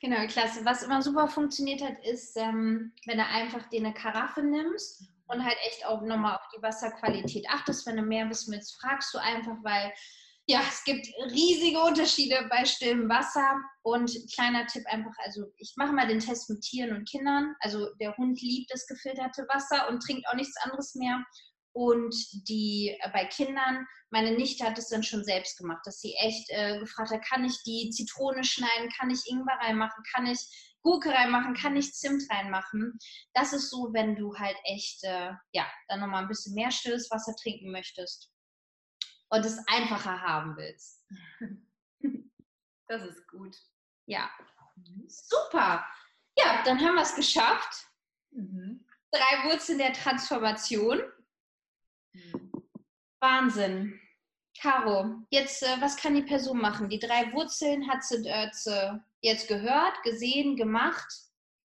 Genau, 0.00 0.26
klasse. 0.28 0.64
Was 0.64 0.82
immer 0.82 1.02
super 1.02 1.28
funktioniert 1.28 1.82
hat, 1.82 2.02
ist, 2.06 2.36
ähm, 2.36 2.92
wenn 3.06 3.18
du 3.18 3.26
einfach 3.26 3.68
dir 3.68 3.80
eine 3.80 3.92
Karaffe 3.92 4.42
nimmst 4.42 5.10
und 5.26 5.44
halt 5.44 5.56
echt 5.66 5.84
auch 5.84 6.00
nochmal 6.02 6.36
auf 6.36 6.48
die 6.56 6.62
Wasserqualität 6.62 7.46
achtest. 7.50 7.86
Wenn 7.86 7.96
du 7.96 8.02
mehr 8.02 8.28
wissen 8.30 8.52
willst, 8.52 8.80
fragst 8.80 9.12
du 9.12 9.18
einfach, 9.18 9.56
weil 9.62 9.92
ja, 10.46 10.62
es 10.68 10.82
gibt 10.84 11.06
riesige 11.30 11.80
Unterschiede 11.80 12.46
bei 12.48 12.64
stillem 12.64 13.08
Wasser. 13.10 13.60
Und 13.82 14.10
kleiner 14.34 14.66
Tipp 14.66 14.84
einfach, 14.86 15.12
also 15.18 15.44
ich 15.58 15.74
mache 15.76 15.92
mal 15.92 16.08
den 16.08 16.18
Test 16.18 16.48
mit 16.48 16.62
Tieren 16.62 16.96
und 16.96 17.08
Kindern. 17.08 17.54
Also 17.60 17.86
der 18.00 18.16
Hund 18.16 18.40
liebt 18.40 18.72
das 18.72 18.86
gefilterte 18.86 19.46
Wasser 19.52 19.88
und 19.88 20.02
trinkt 20.02 20.26
auch 20.28 20.34
nichts 20.34 20.56
anderes 20.62 20.94
mehr. 20.94 21.22
Und 21.72 22.14
die 22.48 22.96
äh, 23.00 23.10
bei 23.12 23.24
Kindern, 23.24 23.86
meine 24.10 24.32
Nichte 24.32 24.64
hat 24.64 24.78
es 24.78 24.88
dann 24.88 25.02
schon 25.02 25.24
selbst 25.24 25.58
gemacht, 25.58 25.82
dass 25.84 26.00
sie 26.00 26.14
echt 26.14 26.50
äh, 26.50 26.78
gefragt 26.78 27.10
hat, 27.10 27.24
kann 27.24 27.44
ich 27.44 27.62
die 27.64 27.90
Zitrone 27.90 28.44
schneiden, 28.44 28.90
kann 28.98 29.10
ich 29.10 29.28
Ingwer 29.28 29.58
reinmachen, 29.60 30.02
kann 30.12 30.26
ich 30.26 30.40
Gurke 30.82 31.10
reinmachen, 31.10 31.54
kann 31.54 31.76
ich 31.76 31.92
Zimt 31.92 32.22
reinmachen. 32.30 32.98
Das 33.34 33.52
ist 33.52 33.70
so, 33.70 33.92
wenn 33.92 34.16
du 34.16 34.36
halt 34.36 34.56
echt, 34.64 35.04
äh, 35.04 35.32
ja, 35.52 35.66
dann 35.88 36.00
nochmal 36.00 36.22
ein 36.22 36.28
bisschen 36.28 36.54
mehr 36.54 36.70
stilles 36.70 37.10
Wasser 37.10 37.34
trinken 37.40 37.70
möchtest 37.70 38.32
und 39.28 39.44
es 39.44 39.58
einfacher 39.68 40.20
haben 40.20 40.56
willst. 40.56 41.04
Das 42.90 43.04
ist 43.04 43.24
gut. 43.28 43.56
Ja, 44.06 44.28
mhm. 44.74 45.04
super. 45.06 45.86
Ja, 46.36 46.60
dann 46.64 46.80
haben 46.80 46.96
wir 46.96 47.02
es 47.02 47.14
geschafft. 47.14 47.86
Mhm. 48.32 48.84
Drei 49.12 49.44
Wurzeln 49.44 49.78
der 49.78 49.92
Transformation. 49.92 51.00
Wahnsinn. 53.20 54.00
Caro, 54.60 55.14
jetzt, 55.30 55.62
äh, 55.62 55.80
was 55.80 55.96
kann 55.96 56.14
die 56.14 56.22
Person 56.22 56.60
machen? 56.60 56.88
Die 56.88 56.98
drei 56.98 57.32
Wurzeln 57.32 57.88
hat 57.88 58.04
sie 58.04 58.26
äh, 58.26 58.98
jetzt 59.22 59.48
gehört, 59.48 60.02
gesehen, 60.02 60.56
gemacht. 60.56 61.10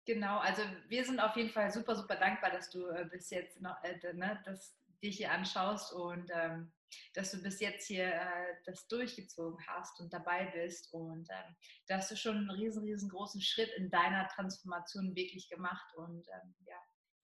Genau, 0.07 0.39
also 0.39 0.63
wir 0.89 1.05
sind 1.05 1.21
auf 1.21 1.37
jeden 1.37 1.51
Fall 1.51 1.71
super, 1.71 1.95
super 1.95 2.17
dankbar, 2.17 2.51
dass 2.51 2.71
du 2.71 2.87
äh, 2.87 3.07
bis 3.11 3.31
jetzt 3.31 3.61
noch, 3.61 3.77
äh, 3.85 4.13
ne, 4.15 4.41
dass 4.45 4.75
dich 5.03 5.19
hier 5.19 5.31
anschaust 5.31 5.93
und 5.93 6.31
ähm, 6.35 6.73
dass 7.15 7.31
du 7.31 7.43
bis 7.43 7.61
jetzt 7.61 7.87
hier 7.87 8.07
äh, 8.07 8.55
das 8.65 8.89
durchgezogen 8.89 9.59
hast 9.67 10.01
und 10.01 10.13
dabei 10.13 10.47
bist 10.47 10.93
und 10.93 11.29
ähm, 11.31 11.57
da 11.87 11.99
hast 11.99 12.11
du 12.11 12.17
schon 12.17 12.37
einen 12.37 12.51
riesen, 12.51 12.83
riesengroßen 12.83 13.41
Schritt 13.41 13.71
in 13.77 13.91
deiner 13.91 14.27
Transformation 14.29 15.15
wirklich 15.15 15.49
gemacht 15.49 15.95
und 15.97 16.27
ähm, 16.29 16.55
ja, 16.67 16.77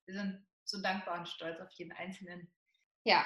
wir 0.06 0.14
sind 0.14 0.46
so 0.64 0.80
dankbar 0.80 1.18
und 1.18 1.28
stolz 1.28 1.60
auf 1.60 1.70
jeden 1.72 1.92
Einzelnen. 1.92 2.50
Ja, 3.06 3.24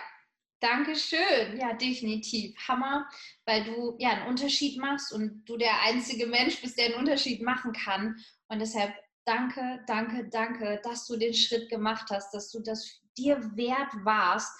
Dankeschön. 0.60 1.58
Ja, 1.58 1.72
definitiv. 1.72 2.54
Hammer, 2.68 3.08
weil 3.46 3.64
du 3.64 3.96
ja 3.98 4.10
einen 4.10 4.28
Unterschied 4.28 4.78
machst 4.78 5.10
und 5.10 5.42
du 5.46 5.56
der 5.56 5.82
einzige 5.84 6.26
Mensch 6.26 6.60
bist, 6.60 6.78
der 6.78 6.86
einen 6.86 6.96
Unterschied 6.96 7.42
machen 7.42 7.72
kann. 7.72 8.14
Und 8.48 8.58
deshalb 8.58 8.94
danke, 9.24 9.82
danke, 9.86 10.28
danke, 10.28 10.80
dass 10.84 11.06
du 11.06 11.16
den 11.16 11.32
Schritt 11.32 11.70
gemacht 11.70 12.10
hast, 12.10 12.34
dass 12.34 12.50
du 12.50 12.60
das 12.60 13.00
dir 13.16 13.40
wert 13.56 13.92
warst 14.04 14.52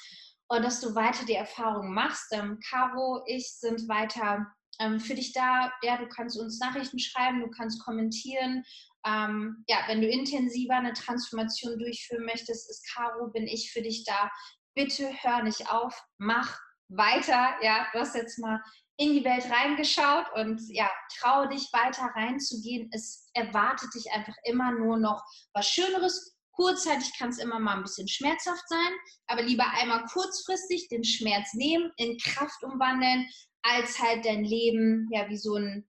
und 0.48 0.64
dass 0.64 0.80
du 0.80 0.94
weiter 0.94 1.26
die 1.26 1.34
Erfahrung 1.34 1.92
machst. 1.92 2.32
Ähm, 2.32 2.58
Caro, 2.70 3.22
ich 3.26 3.52
sind 3.52 3.86
weiter 3.86 4.46
ähm, 4.78 5.00
für 5.00 5.14
dich 5.14 5.34
da. 5.34 5.70
Ja, 5.82 5.98
du 5.98 6.08
kannst 6.08 6.38
uns 6.38 6.58
Nachrichten 6.60 6.98
schreiben, 6.98 7.40
du 7.40 7.50
kannst 7.50 7.84
kommentieren. 7.84 8.64
Ähm, 9.06 9.64
ja, 9.68 9.84
wenn 9.86 10.00
du 10.00 10.08
intensiver 10.08 10.76
eine 10.76 10.94
Transformation 10.94 11.78
durchführen 11.78 12.24
möchtest, 12.24 12.70
ist 12.70 12.90
Caro, 12.94 13.28
bin 13.28 13.46
ich 13.46 13.70
für 13.70 13.82
dich 13.82 14.04
da. 14.04 14.30
Bitte 14.74 15.12
hör 15.22 15.42
nicht 15.42 15.70
auf, 15.70 16.00
mach 16.18 16.58
weiter. 16.88 17.54
Ja, 17.62 17.86
du 17.92 18.00
hast 18.00 18.14
jetzt 18.14 18.38
mal 18.38 18.62
in 18.96 19.12
die 19.12 19.24
Welt 19.24 19.50
reingeschaut 19.50 20.26
und 20.34 20.60
ja, 20.68 20.90
traue 21.18 21.48
dich 21.48 21.68
weiter 21.72 22.10
reinzugehen. 22.14 22.90
Es 22.92 23.30
erwartet 23.34 23.94
dich 23.94 24.10
einfach 24.12 24.34
immer 24.44 24.72
nur 24.72 24.98
noch 24.98 25.22
was 25.52 25.68
Schöneres, 25.68 26.36
Kurzzeitig 26.60 27.16
kann 27.16 27.30
es 27.30 27.38
immer 27.38 27.58
mal 27.58 27.76
ein 27.76 27.82
bisschen 27.82 28.06
schmerzhaft 28.06 28.68
sein, 28.68 28.92
aber 29.28 29.40
lieber 29.40 29.66
einmal 29.70 30.04
kurzfristig 30.04 30.88
den 30.88 31.04
Schmerz 31.04 31.54
nehmen, 31.54 31.90
in 31.96 32.18
Kraft 32.18 32.62
umwandeln, 32.62 33.26
als 33.62 33.98
halt 33.98 34.26
dein 34.26 34.44
Leben 34.44 35.08
ja 35.10 35.26
wie 35.30 35.38
so 35.38 35.56
ein 35.56 35.88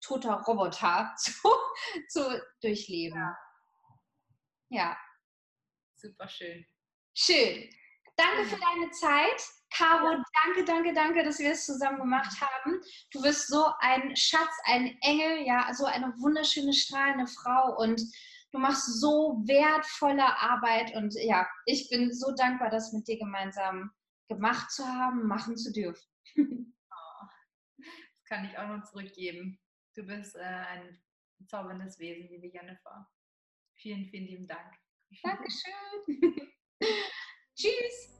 toter 0.00 0.42
Roboter 0.46 1.12
zu, 1.18 1.32
zu 2.08 2.42
durchleben. 2.60 3.18
Ja. 3.18 3.36
ja. 4.68 4.98
Super 5.96 6.28
schön. 6.28 6.64
Schön. 7.12 7.68
Danke 8.16 8.44
für 8.44 8.58
deine 8.58 8.90
Zeit. 8.90 9.42
Caro, 9.70 10.22
danke, 10.44 10.64
danke, 10.64 10.94
danke, 10.94 11.24
dass 11.24 11.38
wir 11.38 11.50
es 11.50 11.66
zusammen 11.66 11.98
gemacht 11.98 12.40
haben. 12.40 12.80
Du 13.12 13.20
bist 13.20 13.48
so 13.48 13.66
ein 13.80 14.16
Schatz, 14.16 14.54
ein 14.64 14.96
Engel, 15.02 15.46
ja, 15.46 15.72
so 15.74 15.84
eine 15.84 16.14
wunderschöne, 16.18 16.72
strahlende 16.72 17.26
Frau 17.26 17.76
und 17.78 18.00
Du 18.56 18.62
machst 18.62 19.00
so 19.00 19.42
wertvolle 19.44 20.24
Arbeit 20.24 20.94
und 20.94 21.14
ja, 21.20 21.46
ich 21.66 21.90
bin 21.90 22.10
so 22.10 22.32
dankbar, 22.34 22.70
das 22.70 22.90
mit 22.92 23.06
dir 23.06 23.18
gemeinsam 23.18 23.90
gemacht 24.28 24.70
zu 24.70 24.82
haben, 24.86 25.26
machen 25.26 25.58
zu 25.58 25.72
dürfen. 25.72 26.02
Oh, 26.38 27.26
das 27.76 28.24
kann 28.24 28.46
ich 28.46 28.56
auch 28.56 28.68
noch 28.68 28.82
zurückgeben. 28.84 29.60
Du 29.94 30.04
bist 30.04 30.36
äh, 30.36 30.40
ein 30.40 31.02
zauberndes 31.48 31.98
Wesen, 31.98 32.28
liebe 32.30 32.46
Jennifer. 32.46 33.06
Vielen, 33.74 34.06
vielen 34.06 34.26
lieben 34.26 34.46
Dank. 34.46 34.74
Dankeschön. 35.22 36.52
Cheers! 37.56 38.15